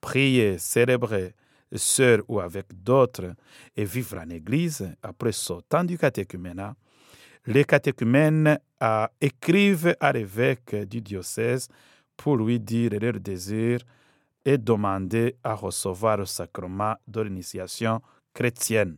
prier, 0.00 0.58
célébrer, 0.58 1.34
seul 1.72 2.24
ou 2.26 2.40
avec 2.40 2.66
d'autres, 2.82 3.36
et 3.76 3.84
vivre 3.84 4.18
en 4.18 4.28
Église, 4.28 4.92
après 5.04 5.30
ce 5.30 5.52
temps 5.68 5.84
du 5.84 5.96
catéchuménat, 5.96 6.74
les 7.46 7.64
catéchumènes 7.64 8.58
écrivent 9.20 9.94
à 10.00 10.12
l'évêque 10.12 10.74
du 10.88 11.00
diocèse 11.00 11.68
pour 12.16 12.36
lui 12.36 12.58
dire 12.58 12.90
leur 13.00 13.20
désir 13.20 13.78
et 14.44 14.58
demander 14.58 15.36
à 15.44 15.54
recevoir 15.54 16.16
le 16.16 16.26
sacrement 16.26 16.96
de 17.06 17.20
l'initiation 17.20 18.02
chrétienne. 18.34 18.96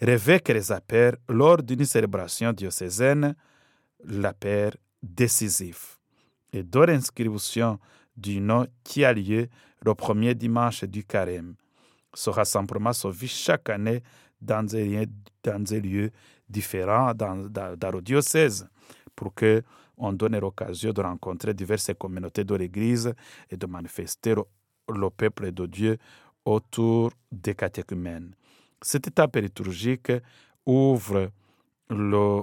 L'évêque 0.00 0.48
les 0.48 0.72
appelle 0.72 1.16
lors 1.28 1.62
d'une 1.62 1.84
célébration 1.84 2.52
diocésaine 2.52 3.34
l'appel 4.04 4.74
décisif 5.02 5.98
et 6.52 6.62
de 6.62 6.80
l'inscription 6.80 7.78
du 8.16 8.40
nom 8.40 8.66
qui 8.84 9.04
a 9.04 9.12
lieu 9.12 9.48
le 9.84 9.94
premier 9.94 10.34
dimanche 10.34 10.84
du 10.84 11.04
carême. 11.04 11.54
Ce 12.14 12.28
rassemblement 12.30 12.92
se 12.92 13.08
vit 13.08 13.28
chaque 13.28 13.70
année 13.70 14.02
dans 14.40 14.62
des, 14.64 15.06
lieux- 15.80 16.10
différents 16.48 17.14
dans, 17.14 17.36
dans- 17.48 17.76
dans 17.76 17.90
le 17.90 18.02
diocèse 18.02 18.66
pour 19.14 19.34
que 19.34 19.62
on 19.96 20.12
donne 20.14 20.38
l'occasion 20.38 20.92
de 20.92 21.02
rencontrer 21.02 21.52
diverses 21.54 21.90
communautés 21.98 22.42
de 22.42 22.54
l'Église 22.54 23.12
et 23.50 23.56
de 23.56 23.66
manifester 23.66 24.34
le, 24.34 24.42
le 24.88 25.10
peuple 25.10 25.52
de 25.52 25.66
Dieu 25.66 25.98
autour 26.44 27.12
des 27.30 27.54
catéchumènes. 27.54 28.34
Cette 28.82 29.08
étape 29.08 29.36
liturgique 29.36 30.12
ouvre 30.66 31.30
le 31.90 32.42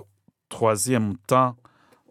troisième 0.49 1.17
temps 1.17 1.55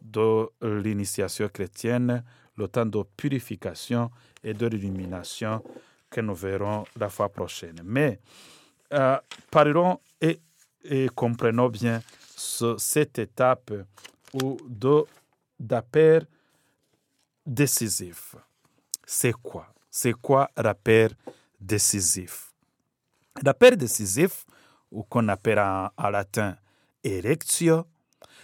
de 0.03 0.49
l'initiation 0.63 1.49
chrétienne, 1.49 2.25
le 2.57 2.69
temps 2.69 2.87
de 2.87 3.03
purification 3.17 4.11
et 4.43 4.55
de 4.55 4.67
l'illumination 4.67 5.63
que 6.11 6.21
nous 6.21 6.35
verrons 6.35 6.85
la 6.99 7.09
fois 7.09 7.29
prochaine. 7.29 7.81
Mais 7.85 8.19
euh, 8.93 9.19
parlons 9.51 10.01
et, 10.21 10.41
comprenons 11.15 11.69
bien 11.69 12.01
ce- 12.37 12.77
cette 12.79 13.19
étape 13.19 13.73
ou 14.33 14.57
d'appel 15.59 16.27
décisif. 17.45 18.37
C'est 19.05 19.33
quoi? 19.33 19.73
C'est 19.91 20.13
quoi 20.15 20.51
l'appel 20.57 21.13
décisif? 21.61 22.53
L'appel 23.43 23.77
décisif, 23.77 24.47
ou 24.91 25.03
qu'on 25.03 25.29
appelle 25.29 25.59
en, 25.59 26.11
latin 26.11 26.57
electio, 27.03 27.85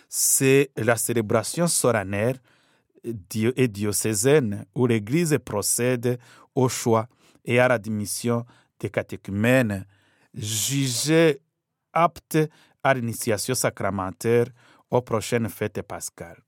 c'est 0.08 0.70
la 0.76 0.96
célébration 0.96 1.66
solennelle 1.66 2.38
et 3.04 3.68
diocésaine 3.68 4.66
où 4.74 4.86
l'Église 4.86 5.38
procède 5.44 6.18
au 6.54 6.68
choix 6.68 7.08
et 7.44 7.58
à 7.58 7.68
l'admission 7.68 8.44
des 8.78 8.90
catéchumènes 8.90 9.86
jugés 10.34 11.40
aptes 11.92 12.38
à 12.82 12.94
l'initiation 12.94 13.54
sacramentaire 13.54 14.46
aux 14.90 15.00
prochaines 15.00 15.48
fêtes 15.48 15.82
pascales. 15.82 16.42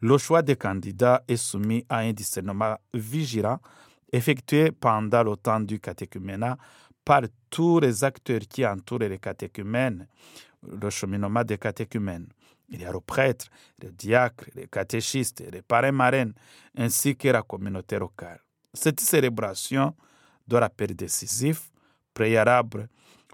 Le 0.00 0.18
choix 0.18 0.42
des 0.42 0.56
candidats 0.56 1.22
est 1.28 1.36
soumis 1.36 1.84
à 1.88 1.98
un 1.98 2.12
discernement 2.12 2.76
vigilant 2.92 3.60
effectué 4.12 4.70
pendant 4.72 5.22
le 5.22 5.36
temps 5.36 5.60
du 5.60 5.80
catéchuménat 5.80 6.56
par 7.06 7.22
tous 7.48 7.78
les 7.78 8.02
acteurs 8.02 8.40
qui 8.40 8.66
entourent 8.66 8.98
les 8.98 9.18
catéchumènes, 9.18 10.08
le 10.68 10.90
cheminement 10.90 11.44
des 11.44 11.56
catéchumènes. 11.56 12.26
Il 12.68 12.82
y 12.82 12.84
a 12.84 12.90
le 12.90 12.98
prêtre, 12.98 13.46
le 13.80 13.92
diacre, 13.92 14.46
les 14.56 14.66
catéchistes, 14.66 15.40
les 15.52 15.62
parrains 15.62 15.92
marraines, 15.92 16.34
ainsi 16.76 17.14
que 17.16 17.28
la 17.28 17.42
communauté 17.42 17.96
locale. 17.96 18.40
Cette 18.74 18.98
célébration 18.98 19.94
de 20.48 20.56
l'appel 20.56 20.96
décisif 20.96 21.70
préalable 22.12 22.88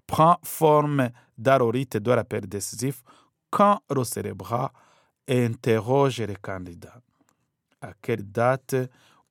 prend 0.06 0.36
forme 0.42 1.08
dans 1.38 1.58
le 1.58 1.64
rite 1.64 1.96
de 1.96 2.10
l'appel 2.12 2.46
décisif 2.46 3.02
quand 3.48 3.80
le 3.90 4.04
célébrant 4.04 4.68
interroge 5.26 6.20
les 6.20 6.36
candidats. 6.36 7.00
À 7.80 7.94
quelle 8.02 8.30
date, 8.30 8.76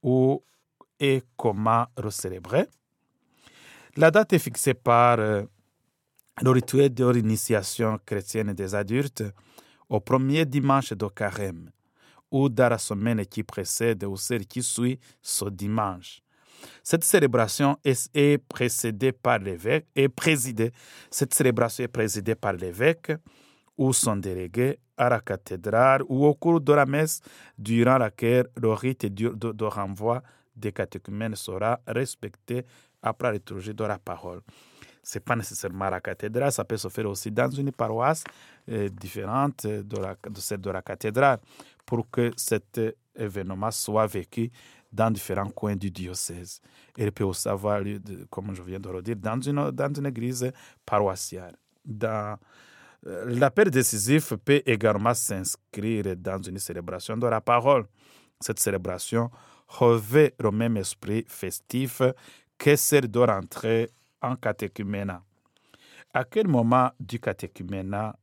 où 0.01 0.43
et 0.99 1.21
comment 1.37 1.85
le 2.01 2.09
célébrer 2.09 2.67
La 3.97 4.09
date 4.09 4.31
est 4.31 4.39
fixée 4.39 4.73
par 4.73 5.19
euh, 5.19 5.43
le 6.41 6.49
rituel 6.51 6.93
de 6.93 7.09
l'initiation 7.09 7.99
chrétienne 8.05 8.53
des 8.53 8.73
adultes 8.73 9.23
au 9.89 9.99
premier 9.99 10.45
dimanche 10.45 10.93
de 10.93 11.07
carême 11.07 11.69
ou 12.31 12.47
dans 12.47 12.69
la 12.69 12.77
semaine 12.77 13.25
qui 13.25 13.43
précède 13.43 14.05
ou 14.05 14.15
celle 14.15 14.45
qui 14.45 14.63
suit 14.63 14.97
ce 15.21 15.49
dimanche. 15.49 16.21
Cette 16.83 17.03
célébration 17.03 17.77
est, 17.83 18.37
précédée 18.37 19.11
par 19.11 19.39
l'évêque 19.39 19.87
et 19.93 20.07
présidée. 20.07 20.71
Cette 21.09 21.33
célébration 21.33 21.83
est 21.83 21.89
présidée 21.89 22.35
par 22.35 22.53
l'évêque 22.53 23.11
ou 23.77 23.91
son 23.91 24.15
délégué 24.15 24.79
à 24.95 25.09
la 25.09 25.19
cathédrale 25.19 26.03
ou 26.07 26.25
au 26.25 26.33
cours 26.33 26.61
de 26.61 26.71
la 26.71 26.85
messe 26.85 27.19
durant 27.57 27.97
laquelle 27.97 28.47
le 28.55 28.71
rite 28.71 29.05
de 29.05 29.65
renvoi 29.65 30.23
des 30.55 30.71
catéchumènes 30.71 31.35
sera 31.35 31.79
respecté 31.87 32.65
après 33.01 33.27
la 33.29 33.33
liturgie 33.33 33.73
de 33.73 33.83
la 33.83 33.97
parole. 33.97 34.41
Ce 35.03 35.17
n'est 35.17 35.23
pas 35.23 35.35
nécessairement 35.35 35.89
la 35.89 35.99
cathédrale, 35.99 36.51
ça 36.51 36.63
peut 36.63 36.77
se 36.77 36.87
faire 36.87 37.09
aussi 37.09 37.31
dans 37.31 37.49
une 37.49 37.71
paroisse 37.71 38.23
euh, 38.69 38.87
différente 38.89 39.65
de, 39.65 39.97
la- 39.97 40.15
de 40.29 40.39
celle 40.39 40.61
de 40.61 40.69
la 40.69 40.81
cathédrale 40.81 41.39
pour 41.85 42.09
que 42.09 42.31
cet 42.37 42.79
événement 43.15 43.71
soit 43.71 44.05
vécu 44.05 44.51
dans 44.91 45.09
différents 45.09 45.49
coins 45.49 45.75
du 45.75 45.89
diocèse. 45.89 46.61
Il 46.97 47.11
peut 47.11 47.23
aussi 47.23 47.47
avoir 47.47 47.79
lieu, 47.79 47.99
comme 48.29 48.53
je 48.53 48.61
viens 48.61 48.79
de 48.79 48.89
le 48.89 49.01
dire, 49.01 49.15
dans 49.15 49.39
une, 49.41 49.71
dans 49.71 49.93
une 49.93 50.05
église 50.05 50.51
paroissiale. 50.85 51.55
Dans, 51.83 52.37
euh, 53.07 53.25
L'appel 53.27 53.71
décisif 53.71 54.33
peut 54.35 54.61
également 54.65 55.13
s'inscrire 55.13 56.15
dans 56.17 56.41
une 56.41 56.59
célébration 56.59 57.17
de 57.17 57.25
la 57.25 57.41
parole. 57.41 57.85
Cette 58.39 58.59
célébration 58.59 59.31
revêt 59.67 60.35
le 60.39 60.51
même 60.51 60.77
esprit 60.77 61.23
festif 61.27 62.01
que 62.61 62.75
celle 62.75 63.09
de 63.09 63.19
rentrer 63.19 63.89
en 64.21 64.35
catéchuménat. 64.35 65.23
À 66.13 66.23
quel 66.25 66.47
moment 66.47 66.91
du 66.99 67.19
catéchuménat 67.19 68.15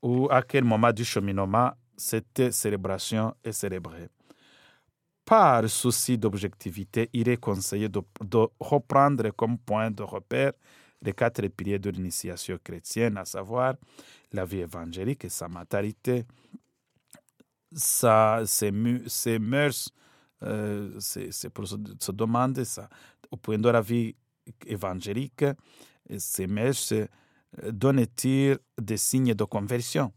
ou 0.00 0.28
à 0.30 0.42
quel 0.42 0.62
moment 0.62 0.92
du 0.92 1.04
cheminement 1.04 1.72
cette 1.96 2.52
célébration 2.52 3.34
est 3.42 3.50
célébrée? 3.50 4.08
Par 5.24 5.68
souci 5.68 6.16
d'objectivité, 6.16 7.10
il 7.12 7.28
est 7.28 7.38
conseillé 7.38 7.88
de, 7.88 8.00
reprendre 8.60 9.30
comme 9.30 9.58
point 9.58 9.90
de 9.90 10.04
repère 10.04 10.52
les 11.00 11.12
quatre 11.14 11.44
piliers 11.48 11.80
de 11.80 11.90
l'initiation 11.90 12.56
chrétienne, 12.62 13.16
à 13.16 13.24
savoir 13.24 13.74
la 14.30 14.44
vie 14.44 14.60
évangélique 14.60 15.24
et 15.24 15.28
sa 15.28 15.48
maternité, 15.48 16.24
sa, 17.72 18.42
ses, 18.46 18.72
ses 19.08 19.40
mœurs, 19.40 19.90
euh, 20.42 20.98
ses, 21.00 21.32
ses 21.32 21.50
procédures- 21.50 21.94
se 22.00 22.12
demander 22.12 22.64
ça, 22.64 22.88
point 23.36 23.58
de 23.58 23.68
la 23.68 23.80
vie 23.80 24.14
évangélique, 24.66 25.44
mœurs 26.46 26.92
euh, 26.92 27.06
donnent-ils 27.70 28.58
des 28.80 28.96
signes 28.96 29.34
de 29.34 29.44
conversion 29.44 30.12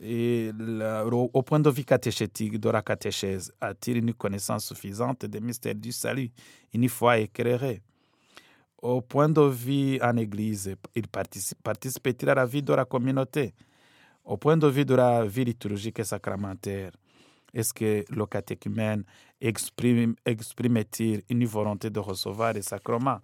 au, 0.00 1.42
point 1.42 1.60
de 1.60 1.70
vue 1.70 1.84
catéchétique 1.84 2.58
la 2.68 2.82
catéchèse, 2.82 3.52
a-t-il 3.60 3.98
une 3.98 4.12
connaissance 4.12 4.66
suffisante 4.66 5.24
des 5.24 5.40
mystères 5.40 5.74
du 5.74 5.92
salut, 5.92 6.30
une 6.72 6.88
foi 6.88 7.18
éclairée 7.18 7.80
Au 8.82 9.00
point 9.00 9.28
de 9.28 9.40
vue 9.42 9.98
en 10.02 10.16
Église, 10.16 10.74
il 10.94 11.08
participe, 11.08 11.62
participe-t-il 11.62 12.28
à 12.28 12.34
la 12.34 12.44
vie 12.46 12.62
de 12.62 12.74
la 12.74 12.84
communauté? 12.84 13.54
Au 14.24 14.36
point 14.36 14.56
de 14.56 14.66
vue 14.66 14.84
de 14.84 14.94
la 14.94 15.24
vie 15.24 15.44
liturgique 15.44 16.00
et 16.00 16.04
sacramentaire, 16.04 16.92
est-ce 17.54 17.72
que 17.72 18.04
le 18.10 18.26
catéchumène 18.26 19.04
exprime, 19.40 20.16
exprime-t-il 20.26 21.22
une 21.28 21.46
volonté 21.46 21.88
de 21.88 22.00
recevoir 22.00 22.52
les 22.52 22.62
sacrements? 22.62 23.20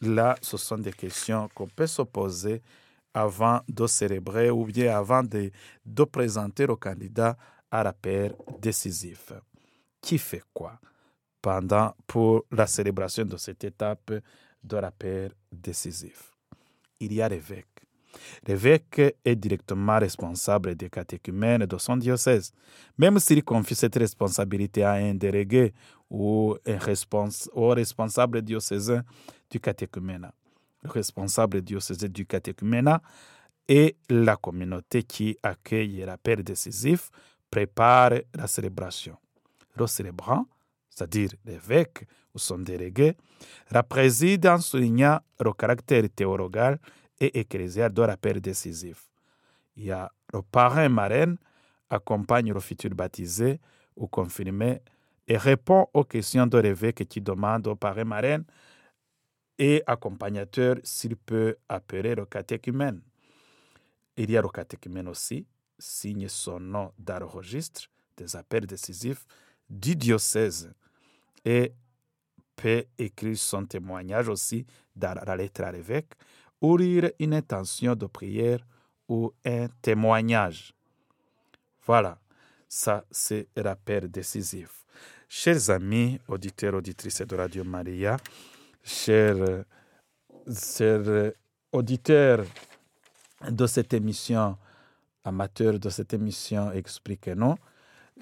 Là, 0.00 0.34
ce 0.40 0.56
sont 0.56 0.78
des 0.78 0.92
questions 0.92 1.48
qu'on 1.54 1.66
peut 1.68 1.86
se 1.86 2.02
poser 2.02 2.62
avant 3.12 3.60
de 3.68 3.86
célébrer 3.86 4.50
ou 4.50 4.64
bien 4.64 4.96
avant 4.96 5.22
de, 5.22 5.50
présenter 6.10 6.66
le 6.66 6.76
candidat 6.76 7.36
à 7.70 7.82
la 7.82 7.92
paire 7.92 8.32
décisif. 8.60 9.32
Qui 10.00 10.16
fait 10.16 10.42
quoi 10.54 10.80
pendant 11.42 11.94
pour 12.06 12.44
la 12.50 12.66
célébration 12.66 13.24
de 13.24 13.36
cette 13.36 13.64
étape 13.64 14.12
de 14.62 14.76
la 14.76 14.90
paire 14.90 15.30
décisif 15.52 16.32
Il 16.98 17.12
y 17.12 17.20
a 17.20 17.28
l'évêque. 17.28 17.66
L'évêque 18.46 19.16
est 19.24 19.36
directement 19.36 19.98
responsable 19.98 20.74
des 20.74 20.90
catéchumènes 20.90 21.66
de 21.66 21.78
son 21.78 21.96
diocèse. 21.96 22.52
Même 22.98 23.18
s'il 23.18 23.42
confie 23.44 23.74
cette 23.74 23.96
responsabilité 23.96 24.82
à 24.82 24.92
un 24.92 25.14
délégué 25.14 25.72
ou 26.10 26.56
un 26.66 26.78
au 27.52 27.68
responsable 27.68 28.42
diocésain 28.42 29.02
du 29.50 29.60
catéchuménat. 29.60 30.34
Le 30.82 30.90
responsable 30.90 31.60
diocésain 31.62 32.08
du 32.08 32.26
catéchuménat 32.26 33.00
et 33.68 33.96
la 34.08 34.36
communauté 34.36 35.02
qui 35.02 35.36
accueille 35.42 36.02
la 36.04 36.16
paire 36.16 36.42
décisif 36.42 37.10
prépare 37.50 38.12
la 38.34 38.46
célébration. 38.46 39.16
Le 39.76 39.86
célébrant, 39.86 40.46
c'est-à-dire 40.88 41.30
l'évêque 41.44 42.06
ou 42.34 42.38
son 42.38 42.58
délégué, 42.58 43.16
la 43.70 43.82
préside 43.82 44.46
en 44.46 44.58
soulignant 44.58 45.20
le 45.38 45.52
caractère 45.52 46.04
théologal 46.14 46.78
et 47.20 47.38
ecclésial 47.38 47.92
de 47.92 48.02
la 48.02 48.16
paire 48.16 48.40
décisif. 48.40 49.10
Il 49.76 49.84
y 49.84 49.90
a 49.92 50.10
le 50.32 50.42
parrain 50.42 50.88
marraine 50.88 51.36
accompagne 51.88 52.52
le 52.52 52.60
futur 52.60 52.90
baptisé 52.90 53.60
ou 53.96 54.06
confirmé 54.06 54.80
et 55.28 55.36
répond 55.36 55.86
aux 55.92 56.04
questions 56.04 56.46
de 56.46 56.58
l'évêque 56.58 57.06
qui 57.08 57.20
demande 57.20 57.66
au 57.66 57.76
parrain 57.76 58.04
marraine 58.04 58.44
et 59.58 59.82
accompagnateur 59.86 60.76
s'il 60.82 61.16
peut 61.16 61.56
appeler 61.68 62.14
le 62.14 62.24
catéchumène. 62.24 63.02
Il 64.16 64.30
y 64.30 64.36
a 64.36 64.42
le 64.42 64.48
catéchumène 64.48 65.08
aussi, 65.08 65.46
signe 65.78 66.28
son 66.28 66.60
nom 66.60 66.92
dans 66.98 67.18
le 67.18 67.26
registre 67.26 67.82
des 68.16 68.36
appels 68.36 68.66
décisifs 68.66 69.26
du 69.68 69.96
diocèse 69.96 70.72
et 71.44 71.72
peut 72.56 72.84
écrire 72.98 73.36
son 73.36 73.64
témoignage 73.66 74.28
aussi 74.28 74.66
dans 74.94 75.14
la 75.26 75.36
lettre 75.36 75.62
à 75.62 75.72
l'évêque 75.72 76.12
ou 76.60 76.76
lire 76.76 77.10
une 77.18 77.34
intention 77.34 77.94
de 77.94 78.06
prière 78.06 78.60
ou 79.08 79.32
un 79.44 79.68
témoignage. 79.82 80.74
Voilà, 81.86 82.18
ça 82.68 83.04
c'est 83.10 83.48
l'appel 83.56 84.10
décisif. 84.10 84.84
Chers 85.28 85.70
amis, 85.70 86.18
auditeurs, 86.28 86.74
auditrices 86.74 87.22
de 87.22 87.36
Radio 87.36 87.64
Maria, 87.64 88.16
chers, 88.82 89.64
auditeurs 91.72 92.44
de 93.48 93.66
cette 93.66 93.94
émission, 93.94 94.56
amateurs 95.24 95.78
de 95.78 95.88
cette 95.88 96.12
émission 96.14 96.72
Expliquez-nous, 96.72 97.54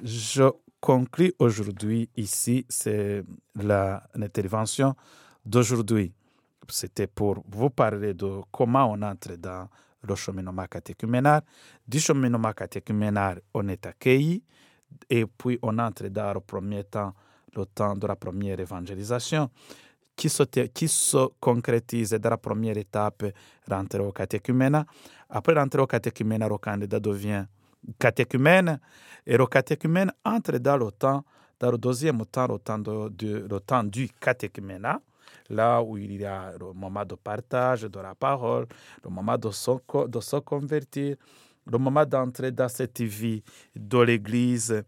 je 0.03 0.51
conclus 0.80 1.32
aujourd'hui 1.39 2.09
ici, 2.16 2.64
c'est 2.68 3.24
l'intervention 3.57 4.95
d'aujourd'hui. 5.45 6.12
C'était 6.69 7.07
pour 7.07 7.43
vous 7.49 7.71
parler 7.71 8.14
de 8.14 8.41
comment 8.51 8.91
on 8.93 9.03
entre 9.03 9.37
dans 9.37 9.69
le 10.03 10.14
cheminement 10.14 10.66
catéchuménal. 10.66 11.43
Du 11.87 11.99
cheminement 11.99 12.53
catéchuménal, 12.53 13.41
on 13.55 13.69
est 13.69 13.87
accueilli 13.87 14.43
et 15.09 15.27
puis 15.27 15.59
on 15.62 15.79
entre 15.79 16.09
dans 16.09 16.35
le 16.35 16.41
premier 16.41 16.85
temps, 16.85 17.14
le 17.57 17.64
temps 17.66 17.95
de 17.95 18.07
la 18.07 18.16
première 18.16 18.61
évangélisation 18.61 19.51
qui 20.14 20.29
se, 20.29 21.29
concrétise 21.39 22.11
dans 22.11 22.31
la 22.31 22.37
première 22.37 22.77
étape, 22.77 23.25
rentrer 23.71 24.01
au 24.01 24.11
catéchuménat. 24.12 24.85
Après 25.31 25.55
rentrer 25.55 25.81
au 25.81 25.87
catéchuménat, 25.87 26.49
le 26.49 26.59
candidat 26.59 26.99
devient 27.01 27.45
catéchumène 27.99 28.81
et 29.25 29.37
le 29.37 29.47
catéchumène 29.47 30.12
entre 30.25 30.59
dans 30.59 30.77
le 30.77 30.91
temps, 30.91 31.25
dans 31.61 31.71
le 31.71 31.79
deuxième 31.79 32.25
temps, 32.27 32.49
le 32.49 32.59
temps, 32.59 32.79
le 32.79 33.59
temps 33.61 33.85
du 33.85 34.09
catéchuménat, 34.21 35.01
là 35.49 35.83
où 35.83 35.97
il 35.97 36.20
y 36.20 36.24
a 36.24 36.53
le 36.59 36.72
moment 36.72 37.05
de 37.05 37.14
partage 37.14 37.83
de 37.83 38.01
la 38.01 38.14
parole, 38.14 38.66
le 39.05 39.11
moment 39.11 39.39
de 39.39 39.51
se, 39.51 39.70
de 40.07 40.20
se 40.20 40.37
convertir, 40.37 41.16
le 41.66 41.79
moment 41.79 42.05
d'entrer 42.07 42.51
dans 42.51 42.68
cette 42.68 43.01
vie 43.01 43.43
de 43.74 43.99
l'Église, 43.99 44.83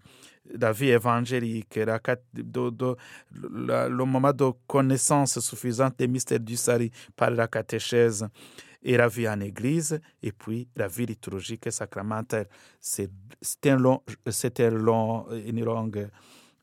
la 0.58 0.72
vie 0.72 0.88
évangélique, 0.88 1.76
la 1.76 2.00
le 2.40 4.04
moment 4.04 4.32
de 4.32 4.50
connaissance 4.66 5.38
suffisante 5.40 5.98
des 5.98 6.08
mystères 6.08 6.40
du 6.40 6.56
salut 6.56 6.90
par 7.14 7.30
la 7.30 7.46
catéchèse 7.46 8.26
et 8.82 8.96
la 8.96 9.08
vie 9.08 9.28
en 9.28 9.40
Église, 9.40 10.00
et 10.22 10.32
puis 10.32 10.68
la 10.74 10.88
vie 10.88 11.06
liturgique 11.06 11.66
et 11.66 11.70
sacramentelle. 11.70 12.48
C'est 12.80 13.10
un 13.66 13.76
long, 13.76 14.02
une 15.30 15.64
longue 15.64 16.08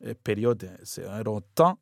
euh, 0.04 0.14
période, 0.22 0.68
c'est 0.82 1.06
un 1.06 1.22
long 1.22 1.40
temps 1.54 1.78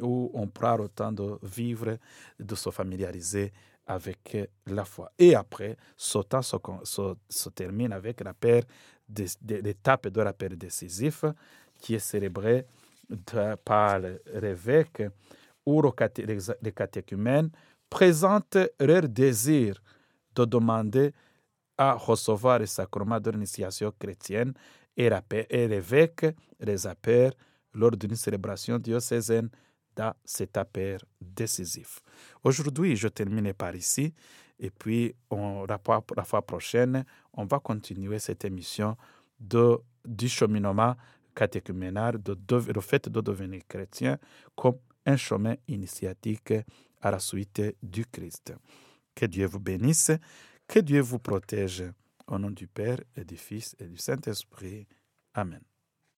où 0.00 0.30
on 0.34 0.46
prend 0.48 0.76
le 0.76 0.88
temps 0.88 1.12
de 1.12 1.38
vivre, 1.42 1.96
de 2.38 2.54
se 2.54 2.70
familiariser 2.70 3.52
avec 3.86 4.34
euh, 4.36 4.46
la 4.66 4.84
foi. 4.84 5.10
Et 5.18 5.34
après, 5.34 5.76
ce 5.96 6.18
temps 6.18 6.42
se, 6.42 6.56
se- 6.84 7.14
se 7.28 7.48
termine 7.50 7.92
avec 7.92 8.22
l'étape 9.48 10.08
de 10.08 10.20
la 10.20 10.32
paire 10.32 10.56
décisif 10.56 11.24
qui 11.80 11.94
est 11.94 11.98
célébrée 11.98 12.66
de- 13.08 13.54
par 13.56 13.98
l'évêque 14.40 15.02
où 15.66 15.82
les, 15.82 16.72
catéchumènes 16.72 17.50
présentent 17.88 18.58
leur 18.78 19.08
désir 19.08 19.82
de 20.34 20.44
demander 20.44 21.12
à 21.76 21.94
recevoir 21.94 22.58
le 22.60 22.66
sacrement 22.66 23.18
de 23.18 23.30
l'initiation 23.30 23.92
chrétienne 23.98 24.52
et 24.96 25.10
l'évêque 25.66 26.26
les 26.60 26.86
appelle 26.86 27.32
lors 27.74 27.92
d'une 27.92 28.14
célébration 28.16 28.78
diocésaine 28.78 29.48
dans 30.00 30.14
cet 30.24 30.56
appel 30.56 30.98
décisif. 31.20 32.00
Aujourd'hui, 32.42 32.96
je 32.96 33.08
termine 33.08 33.52
par 33.52 33.74
ici 33.76 34.14
et 34.58 34.70
puis 34.70 35.14
on, 35.30 35.66
la, 35.66 35.78
fois, 36.24 36.42
prochaine, 36.42 37.04
on 37.34 37.44
va 37.44 37.58
continuer 37.58 38.18
cette 38.18 38.44
émission 38.46 38.96
de, 39.38 39.78
du 40.04 40.28
cheminement 40.28 40.94
catéchuménal, 41.34 42.12
de, 42.22 42.34
de- 42.34 42.72
le 42.72 42.80
fait 42.80 43.08
de 43.10 43.20
devenir 43.20 43.60
chrétien 43.68 44.18
comme 44.56 44.78
un 45.04 45.16
chemin 45.18 45.56
initiatique 45.68 46.54
à 47.02 47.10
la 47.10 47.18
suite 47.18 47.62
du 47.82 48.06
Christ. 48.06 48.54
Que 49.14 49.26
Dieu 49.26 49.46
vous 49.46 49.60
bénisse, 49.60 50.12
que 50.66 50.80
Dieu 50.80 51.00
vous 51.02 51.18
protège. 51.18 51.84
Au 52.26 52.38
nom 52.38 52.52
du 52.52 52.68
Père 52.68 53.00
et 53.16 53.24
du 53.24 53.36
Fils 53.36 53.74
et 53.80 53.86
du 53.88 53.96
Saint-Esprit. 53.96 54.86
Amen. 55.34 55.69